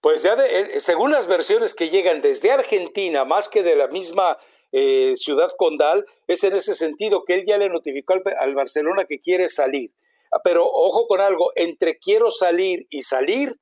Pues 0.00 0.22
ya 0.22 0.34
eh, 0.34 0.80
según 0.80 1.12
las 1.12 1.26
versiones 1.26 1.72
que 1.72 1.88
llegan 1.88 2.20
desde 2.20 2.52
Argentina, 2.52 3.24
más 3.24 3.48
que 3.48 3.62
de 3.62 3.74
la 3.74 3.88
misma 3.88 4.36
eh, 4.76 5.14
Ciudad 5.16 5.52
Condal, 5.56 6.04
es 6.26 6.42
en 6.42 6.54
ese 6.54 6.74
sentido 6.74 7.24
que 7.24 7.34
él 7.34 7.44
ya 7.46 7.58
le 7.58 7.68
notificó 7.68 8.14
al, 8.14 8.54
Barcelona 8.56 9.04
que 9.04 9.20
quiere 9.20 9.48
salir. 9.48 9.92
Ah, 10.32 10.40
pero 10.42 10.66
ojo 10.66 11.06
con 11.06 11.20
algo, 11.20 11.52
entre 11.54 12.00
quiero 12.00 12.32
salir 12.32 12.88
y 12.90 13.02
salir, 13.02 13.54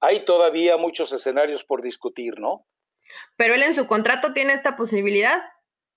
hay 0.00 0.24
todavía 0.24 0.78
muchos 0.78 1.12
escenarios 1.12 1.64
por 1.64 1.82
discutir, 1.82 2.40
¿no? 2.40 2.66
Pero 3.36 3.54
él 3.54 3.62
en 3.62 3.74
su 3.74 3.86
contrato 3.86 4.32
tiene 4.32 4.54
esta 4.54 4.74
posibilidad, 4.74 5.42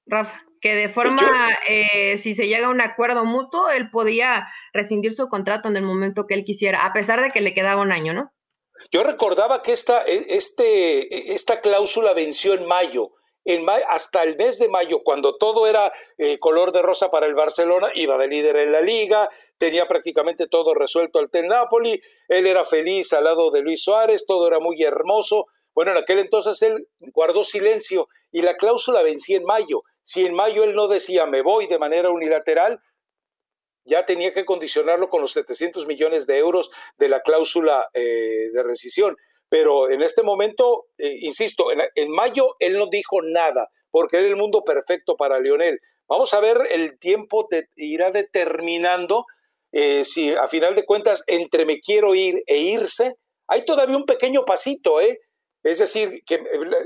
Rafa, 0.05 0.37
que 0.59 0.75
de 0.75 0.89
forma, 0.89 1.55
eh, 1.69 2.17
si 2.17 2.35
se 2.35 2.47
llega 2.47 2.67
a 2.67 2.71
un 2.71 2.81
acuerdo 2.81 3.23
mutuo, 3.23 3.69
él 3.69 3.89
podía 3.89 4.49
rescindir 4.73 5.15
su 5.15 5.29
contrato 5.29 5.69
en 5.69 5.77
el 5.77 5.83
momento 5.83 6.27
que 6.27 6.33
él 6.33 6.43
quisiera, 6.43 6.85
a 6.85 6.91
pesar 6.91 7.21
de 7.21 7.31
que 7.31 7.39
le 7.39 7.53
quedaba 7.53 7.81
un 7.81 7.93
año, 7.93 8.13
¿no? 8.13 8.33
Yo 8.91 9.03
recordaba 9.03 9.63
que 9.63 9.71
esta, 9.71 10.01
e, 10.01 10.25
este, 10.35 11.31
e, 11.31 11.33
esta 11.35 11.61
cláusula 11.61 12.13
venció 12.13 12.53
en 12.53 12.67
mayo 12.67 13.13
hasta 13.87 14.23
el 14.23 14.35
mes 14.37 14.57
de 14.57 14.69
mayo, 14.69 15.03
cuando 15.03 15.37
todo 15.37 15.67
era 15.67 15.91
eh, 16.17 16.39
color 16.39 16.71
de 16.71 16.81
rosa 16.81 17.11
para 17.11 17.27
el 17.27 17.35
Barcelona, 17.35 17.91
iba 17.93 18.17
de 18.17 18.27
líder 18.27 18.55
en 18.57 18.71
la 18.71 18.81
liga, 18.81 19.29
tenía 19.57 19.87
prácticamente 19.87 20.47
todo 20.47 20.73
resuelto 20.73 21.19
al 21.19 21.29
Ten 21.29 21.47
Napoli, 21.47 22.01
él 22.27 22.47
era 22.47 22.65
feliz 22.65 23.13
al 23.13 23.25
lado 23.25 23.51
de 23.51 23.61
Luis 23.61 23.83
Suárez, 23.83 24.25
todo 24.25 24.47
era 24.47 24.59
muy 24.59 24.81
hermoso. 24.81 25.45
Bueno, 25.75 25.91
en 25.91 25.97
aquel 25.97 26.19
entonces 26.19 26.61
él 26.61 26.87
guardó 26.99 27.43
silencio 27.43 28.07
y 28.31 28.41
la 28.41 28.55
cláusula 28.55 29.03
vencía 29.03 29.37
en 29.37 29.43
mayo. 29.43 29.83
Si 30.01 30.25
en 30.25 30.33
mayo 30.33 30.63
él 30.63 30.73
no 30.73 30.87
decía 30.87 31.25
me 31.25 31.41
voy 31.41 31.67
de 31.67 31.77
manera 31.77 32.09
unilateral, 32.09 32.79
ya 33.83 34.05
tenía 34.05 34.33
que 34.33 34.45
condicionarlo 34.45 35.09
con 35.09 35.21
los 35.21 35.33
700 35.33 35.85
millones 35.85 36.25
de 36.25 36.39
euros 36.39 36.71
de 36.97 37.09
la 37.09 37.21
cláusula 37.21 37.89
eh, 37.93 38.49
de 38.51 38.63
rescisión. 38.63 39.15
Pero 39.49 39.89
en 39.89 40.01
este 40.01 40.23
momento, 40.23 40.85
eh, 40.97 41.17
insisto, 41.21 41.67
en, 41.71 42.11
mayo 42.11 42.55
él 42.59 42.77
no 42.77 42.87
dijo 42.87 43.21
nada, 43.21 43.69
porque 43.91 44.17
era 44.17 44.27
el 44.27 44.35
mundo 44.35 44.63
perfecto 44.63 45.15
para 45.15 45.39
Lionel. 45.39 45.79
Vamos 46.07 46.33
a 46.33 46.39
ver, 46.39 46.57
el 46.71 46.99
tiempo 46.99 47.47
irá 47.75 48.11
determinando 48.11 49.25
eh, 49.71 50.05
si 50.05 50.31
a 50.31 50.47
final 50.47 50.75
de 50.75 50.85
cuentas 50.85 51.23
entre 51.27 51.65
me 51.65 51.79
quiero 51.79 52.15
ir 52.15 52.43
e 52.47 52.57
irse, 52.59 53.15
hay 53.47 53.65
todavía 53.65 53.97
un 53.97 54.05
pequeño 54.05 54.45
pasito, 54.45 55.01
¿eh? 55.01 55.19
Es 55.63 55.79
decir, 55.79 56.23
que, 56.25 56.43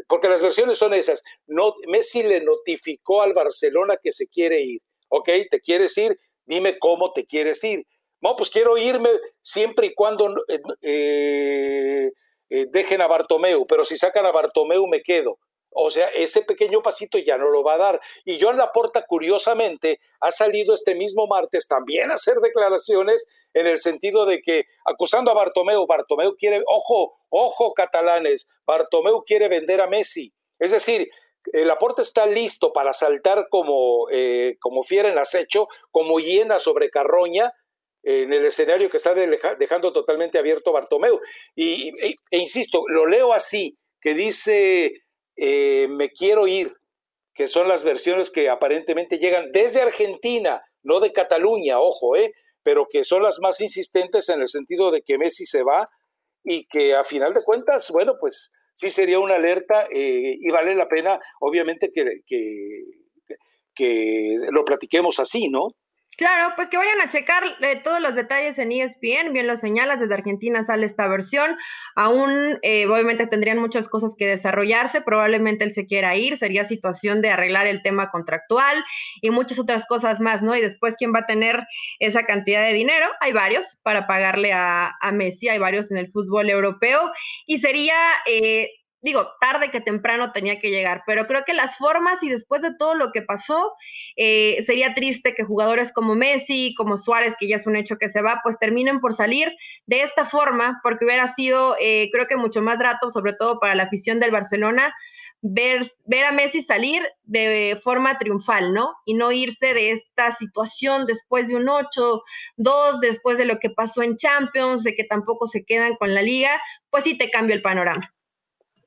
porque 0.07 0.29
las 0.29 0.41
versiones 0.41 0.77
son 0.77 0.93
esas. 0.93 1.21
No, 1.47 1.75
Messi 1.87 2.23
le 2.23 2.41
notificó 2.41 3.21
al 3.21 3.33
Barcelona 3.33 3.97
que 4.01 4.13
se 4.13 4.27
quiere 4.27 4.61
ir. 4.61 4.79
¿Ok? 5.09 5.29
¿Te 5.51 5.59
quieres 5.59 5.97
ir? 5.97 6.17
Dime 6.45 6.79
cómo 6.79 7.11
te 7.11 7.25
quieres 7.25 7.61
ir. 7.65 7.85
No, 8.21 8.35
pues 8.37 8.49
quiero 8.49 8.77
irme 8.77 9.09
siempre 9.41 9.87
y 9.87 9.93
cuando 9.93 10.33
eh, 10.81 12.09
eh, 12.49 12.61
eh, 12.61 12.67
dejen 12.69 13.01
a 13.01 13.07
Bartomeu, 13.07 13.65
pero 13.67 13.83
si 13.83 13.95
sacan 13.95 14.25
a 14.25 14.31
Bartomeu 14.31 14.87
me 14.87 15.01
quedo. 15.01 15.39
O 15.71 15.91
sea, 15.91 16.07
ese 16.07 16.41
pequeño 16.41 16.81
pasito 16.81 17.19
ya 17.19 17.37
no 17.37 17.49
lo 17.49 17.63
va 17.63 17.75
a 17.75 17.77
dar. 17.77 18.01
Y 18.25 18.39
Joan 18.39 18.57
Laporta, 18.57 19.05
curiosamente, 19.05 19.99
ha 20.19 20.31
salido 20.31 20.73
este 20.73 20.95
mismo 20.95 21.27
martes 21.27 21.67
también 21.67 22.09
a 22.09 22.15
hacer 22.15 22.37
declaraciones 22.37 23.27
en 23.53 23.67
el 23.67 23.77
sentido 23.77 24.25
de 24.25 24.41
que, 24.41 24.63
acusando 24.83 25.29
a 25.29 25.35
Bartomeu, 25.35 25.85
Bartomeu 25.85 26.35
quiere, 26.35 26.63
ojo, 26.65 27.13
ojo, 27.29 27.73
catalanes, 27.75 28.47
Bartomeu 28.65 29.23
quiere 29.23 29.47
vender 29.47 29.79
a 29.79 29.87
Messi. 29.87 30.33
Es 30.57 30.71
decir, 30.71 31.09
el 31.53 31.69
aporte 31.69 32.01
está 32.01 32.25
listo 32.25 32.73
para 32.73 32.91
saltar 32.93 33.47
como, 33.49 34.07
eh, 34.11 34.57
como 34.59 34.83
fiera 34.83 35.11
en 35.11 35.17
acecho, 35.17 35.67
como 35.91 36.19
hiena 36.19 36.59
sobre 36.59 36.89
carroña, 36.89 37.53
en 38.03 38.31
el 38.33 38.45
escenario 38.45 38.89
que 38.89 38.97
está 38.97 39.13
dejando 39.13 39.91
totalmente 39.91 40.37
abierto 40.37 40.71
Bartomeu. 40.71 41.19
Y, 41.55 41.89
e, 42.01 42.15
insisto, 42.31 42.83
lo 42.87 43.05
leo 43.05 43.33
así, 43.33 43.77
que 44.01 44.13
dice, 44.13 45.03
eh, 45.35 45.87
me 45.89 46.09
quiero 46.09 46.47
ir, 46.47 46.73
que 47.33 47.47
son 47.47 47.67
las 47.67 47.83
versiones 47.83 48.29
que 48.29 48.49
aparentemente 48.49 49.17
llegan 49.17 49.51
desde 49.51 49.81
Argentina, 49.81 50.61
no 50.83 50.99
de 50.99 51.11
Cataluña, 51.11 51.79
ojo, 51.79 52.15
eh, 52.15 52.33
pero 52.63 52.87
que 52.89 53.03
son 53.03 53.23
las 53.23 53.39
más 53.39 53.61
insistentes 53.61 54.29
en 54.29 54.41
el 54.41 54.47
sentido 54.47 54.91
de 54.91 55.01
que 55.01 55.17
Messi 55.17 55.45
se 55.45 55.63
va 55.63 55.89
y 56.43 56.65
que 56.67 56.95
a 56.95 57.03
final 57.03 57.33
de 57.33 57.43
cuentas, 57.43 57.89
bueno, 57.91 58.15
pues 58.19 58.51
sí 58.73 58.89
sería 58.89 59.19
una 59.19 59.35
alerta 59.35 59.87
eh, 59.91 60.37
y 60.39 60.49
vale 60.51 60.75
la 60.75 60.87
pena, 60.87 61.19
obviamente, 61.41 61.89
que, 61.93 62.21
que 63.75 64.37
lo 64.51 64.65
platiquemos 64.65 65.19
así, 65.19 65.49
¿no? 65.49 65.69
Claro, 66.19 66.51
pues 66.57 66.67
que 66.67 66.75
vayan 66.75 66.99
a 66.99 67.07
checar 67.07 67.43
eh, 67.61 67.79
todos 67.81 68.01
los 68.01 68.13
detalles 68.13 68.59
en 68.59 68.73
ESPN, 68.73 69.31
bien 69.31 69.47
lo 69.47 69.55
señalas, 69.55 70.01
desde 70.01 70.15
Argentina 70.15 70.63
sale 70.63 70.85
esta 70.85 71.07
versión, 71.07 71.55
aún 71.95 72.59
eh, 72.61 72.87
obviamente 72.87 73.25
tendrían 73.25 73.57
muchas 73.57 73.87
cosas 73.87 74.15
que 74.17 74.27
desarrollarse, 74.27 74.99
probablemente 74.99 75.63
él 75.63 75.71
se 75.71 75.85
quiera 75.85 76.17
ir, 76.17 76.35
sería 76.35 76.65
situación 76.65 77.21
de 77.21 77.29
arreglar 77.29 77.67
el 77.67 77.81
tema 77.83 78.11
contractual 78.11 78.83
y 79.21 79.29
muchas 79.29 79.59
otras 79.59 79.85
cosas 79.85 80.19
más, 80.19 80.43
¿no? 80.43 80.57
Y 80.57 80.61
después, 80.61 80.95
¿quién 80.97 81.13
va 81.13 81.19
a 81.19 81.25
tener 81.25 81.65
esa 81.99 82.25
cantidad 82.25 82.65
de 82.65 82.73
dinero? 82.73 83.07
Hay 83.21 83.31
varios 83.31 83.79
para 83.81 84.05
pagarle 84.05 84.51
a, 84.51 84.97
a 84.99 85.11
Messi, 85.13 85.47
hay 85.47 85.57
varios 85.57 85.89
en 85.89 85.99
el 85.99 86.11
fútbol 86.11 86.49
europeo 86.49 86.99
y 87.45 87.59
sería... 87.59 87.95
Eh, 88.25 88.71
digo, 89.01 89.27
tarde 89.39 89.71
que 89.71 89.81
temprano 89.81 90.31
tenía 90.31 90.59
que 90.59 90.69
llegar, 90.69 91.03
pero 91.05 91.25
creo 91.27 91.43
que 91.45 91.53
las 91.53 91.77
formas 91.77 92.21
y 92.23 92.29
después 92.29 92.61
de 92.61 92.75
todo 92.77 92.95
lo 92.95 93.11
que 93.11 93.21
pasó, 93.21 93.73
eh, 94.15 94.61
sería 94.65 94.93
triste 94.93 95.33
que 95.35 95.43
jugadores 95.43 95.91
como 95.93 96.15
Messi, 96.15 96.73
como 96.75 96.97
Suárez, 96.97 97.35
que 97.39 97.47
ya 97.47 97.55
es 97.55 97.67
un 97.67 97.75
hecho 97.75 97.97
que 97.97 98.09
se 98.09 98.21
va, 98.21 98.41
pues 98.43 98.57
terminen 98.59 98.99
por 98.99 99.13
salir 99.13 99.55
de 99.85 100.01
esta 100.01 100.25
forma, 100.25 100.79
porque 100.83 101.05
hubiera 101.05 101.27
sido, 101.27 101.75
eh, 101.79 102.09
creo 102.11 102.27
que 102.27 102.35
mucho 102.35 102.61
más 102.61 102.77
grato, 102.77 103.11
sobre 103.11 103.33
todo 103.33 103.59
para 103.59 103.75
la 103.75 103.83
afición 103.83 104.19
del 104.19 104.31
Barcelona, 104.31 104.93
ver, 105.41 105.85
ver 106.05 106.25
a 106.25 106.31
Messi 106.31 106.61
salir 106.61 107.01
de 107.23 107.79
forma 107.81 108.17
triunfal, 108.17 108.73
¿no? 108.73 108.95
Y 109.05 109.13
no 109.13 109.31
irse 109.31 109.73
de 109.73 109.91
esta 109.91 110.31
situación 110.31 111.05
después 111.05 111.47
de 111.47 111.55
un 111.55 111.67
8-2, 111.67 112.99
después 112.99 113.37
de 113.37 113.45
lo 113.45 113.59
que 113.59 113.69
pasó 113.69 114.01
en 114.01 114.17
Champions, 114.17 114.83
de 114.83 114.95
que 114.95 115.05
tampoco 115.05 115.47
se 115.47 115.63
quedan 115.63 115.95
con 115.95 116.13
la 116.13 116.21
liga, 116.21 116.59
pues 116.89 117.03
sí 117.05 117.17
te 117.17 117.29
cambia 117.29 117.55
el 117.55 117.61
panorama. 117.61 118.13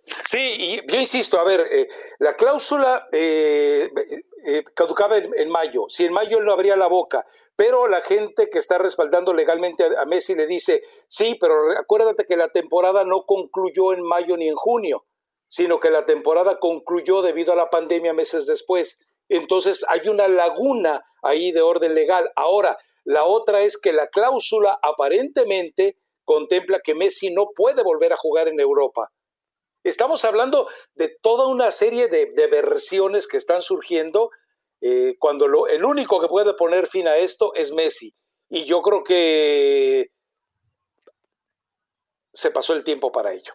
Sí, 0.04 0.56
y 0.58 0.92
yo 0.92 0.98
insisto, 0.98 1.38
a 1.38 1.44
ver, 1.44 1.60
eh, 1.70 1.88
la 2.18 2.34
cláusula 2.34 3.08
eh, 3.12 3.88
eh, 4.44 4.64
caducaba 4.74 5.16
en, 5.16 5.50
mayo. 5.50 5.84
Si 5.88 6.04
en 6.04 6.12
mayo 6.12 6.38
él 6.38 6.44
no 6.44 6.52
abría 6.52 6.74
la 6.74 6.88
boca, 6.88 7.24
pero 7.54 7.86
la 7.86 8.00
gente 8.00 8.50
que 8.50 8.58
está 8.58 8.78
respaldando 8.78 9.32
legalmente 9.32 9.84
a, 9.84 10.04
Messi 10.04 10.34
le 10.34 10.46
dice, 10.46 10.82
sí, 11.06 11.36
pero 11.40 11.70
acuérdate 11.78 12.26
que 12.26 12.36
la 12.36 12.48
temporada 12.48 13.04
no 13.04 13.24
concluyó 13.26 13.92
en 13.92 14.02
mayo 14.02 14.36
ni 14.36 14.48
en 14.48 14.56
junio, 14.56 15.04
sino 15.46 15.78
que 15.78 15.90
la 15.90 16.04
temporada 16.04 16.58
concluyó 16.58 17.22
debido 17.22 17.52
a 17.52 17.56
la 17.56 17.70
pandemia 17.70 18.12
meses 18.12 18.46
después. 18.46 18.98
Entonces 19.28 19.84
hay 19.88 20.08
una 20.08 20.26
laguna 20.26 21.04
ahí 21.22 21.52
de 21.52 21.62
orden 21.62 21.94
legal. 21.94 22.32
Ahora, 22.34 22.76
la 23.04 23.24
otra 23.24 23.60
es 23.62 23.78
que 23.78 23.92
la 23.92 24.08
cláusula 24.08 24.80
aparentemente 24.82 25.96
contempla 26.24 26.80
que 26.80 26.96
Messi 26.96 27.30
no 27.30 27.50
puede 27.54 27.84
volver 27.84 28.12
a 28.12 28.16
jugar 28.16 28.48
en 28.48 28.58
Europa 28.58 29.11
Estamos 29.84 30.24
hablando 30.24 30.68
de 30.94 31.08
toda 31.08 31.48
una 31.48 31.70
serie 31.70 32.08
de, 32.08 32.46
versiones 32.46 33.26
que 33.26 33.36
están 33.36 33.62
surgiendo 33.62 34.30
eh, 34.80 35.16
cuando 35.18 35.48
lo, 35.48 35.66
el 35.66 35.84
único 35.84 36.20
que 36.20 36.28
puede 36.28 36.54
poner 36.54 36.86
fin 36.86 37.08
a 37.08 37.16
esto 37.16 37.54
es 37.54 37.72
Messi. 37.72 38.14
Y 38.48 38.64
yo 38.64 38.82
creo 38.82 39.02
que 39.02 40.10
se 42.32 42.50
pasó 42.50 42.74
el 42.74 42.84
tiempo 42.84 43.10
para 43.10 43.32
ello. 43.32 43.54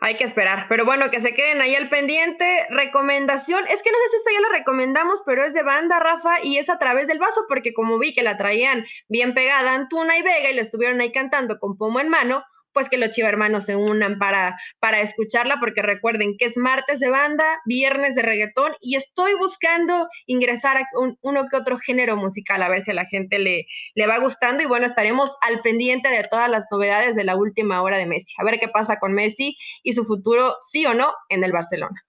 Hay 0.00 0.16
que 0.16 0.24
esperar, 0.24 0.66
pero 0.68 0.84
bueno, 0.84 1.10
que 1.10 1.20
se 1.20 1.34
queden 1.34 1.60
ahí 1.60 1.74
al 1.74 1.88
pendiente. 1.88 2.66
Recomendación, 2.70 3.64
es 3.68 3.82
que 3.82 3.90
no 3.90 3.98
sé 3.98 4.08
si 4.10 4.16
esta 4.16 4.32
ya 4.32 4.40
la 4.40 4.58
recomendamos, 4.58 5.22
pero 5.24 5.44
es 5.44 5.54
de 5.54 5.62
banda, 5.62 6.00
Rafa, 6.00 6.42
y 6.42 6.58
es 6.58 6.68
a 6.68 6.78
través 6.78 7.06
del 7.08 7.18
vaso, 7.18 7.44
porque 7.48 7.72
como 7.72 7.98
vi 7.98 8.14
que 8.14 8.22
la 8.22 8.36
traían 8.36 8.84
bien 9.08 9.34
pegada 9.34 9.74
Antuna 9.74 10.18
y 10.18 10.22
Vega 10.22 10.50
y 10.50 10.54
la 10.54 10.62
estuvieron 10.62 11.00
ahí 11.00 11.12
cantando 11.12 11.58
con 11.58 11.76
pomo 11.76 12.00
en 12.00 12.08
mano, 12.08 12.44
pues 12.72 12.88
que 12.88 12.98
los 12.98 13.10
chivermanos 13.10 13.64
se 13.64 13.76
unan 13.76 14.18
para, 14.18 14.58
para 14.78 15.00
escucharla, 15.00 15.58
porque 15.60 15.82
recuerden 15.82 16.36
que 16.38 16.46
es 16.46 16.56
martes 16.56 17.00
de 17.00 17.10
banda, 17.10 17.60
viernes 17.66 18.14
de 18.14 18.22
reggaetón, 18.22 18.72
y 18.80 18.96
estoy 18.96 19.34
buscando 19.34 20.08
ingresar 20.26 20.76
a 20.76 20.88
uno 21.22 21.46
que 21.50 21.56
otro 21.56 21.78
género 21.78 22.16
musical, 22.16 22.62
a 22.62 22.68
ver 22.68 22.82
si 22.82 22.90
a 22.90 22.94
la 22.94 23.06
gente 23.06 23.38
le, 23.38 23.66
le 23.94 24.06
va 24.06 24.18
gustando, 24.18 24.62
y 24.62 24.66
bueno, 24.66 24.86
estaremos 24.86 25.36
al 25.40 25.60
pendiente 25.60 26.08
de 26.08 26.24
todas 26.24 26.50
las 26.50 26.66
novedades 26.70 27.16
de 27.16 27.24
la 27.24 27.36
última 27.36 27.82
hora 27.82 27.98
de 27.98 28.06
Messi, 28.06 28.34
a 28.38 28.44
ver 28.44 28.58
qué 28.60 28.68
pasa 28.68 28.98
con 28.98 29.12
Messi 29.12 29.56
y 29.82 29.92
su 29.92 30.04
futuro, 30.04 30.56
sí 30.60 30.86
o 30.86 30.94
no, 30.94 31.12
en 31.28 31.44
el 31.44 31.52
Barcelona. 31.52 32.04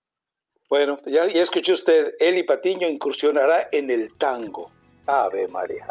Bueno, 0.70 1.00
ya, 1.06 1.26
ya 1.28 1.42
escuchó 1.42 1.74
usted, 1.74 2.14
Eli 2.20 2.44
Patiño 2.44 2.88
incursionará 2.88 3.70
en 3.72 3.90
el 3.90 4.16
tango. 4.18 4.72
Ave 5.10 5.48
María. 5.48 5.88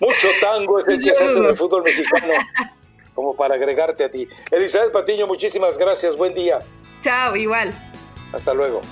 Mucho 0.00 0.28
tango 0.40 0.78
es 0.80 0.88
el 0.88 1.00
que 1.02 1.14
se 1.14 1.24
hace 1.24 1.38
en 1.38 1.44
el 1.44 1.56
fútbol 1.56 1.84
mexicano. 1.84 2.32
como 3.16 3.34
para 3.34 3.54
agregarte 3.56 4.04
a 4.04 4.10
ti. 4.10 4.28
Elizabeth 4.52 4.92
Patiño, 4.92 5.26
muchísimas 5.26 5.76
gracias. 5.76 6.14
Buen 6.16 6.34
día. 6.34 6.60
Chao, 7.02 7.34
igual. 7.34 7.74
Hasta 8.32 8.54
luego. 8.54 8.82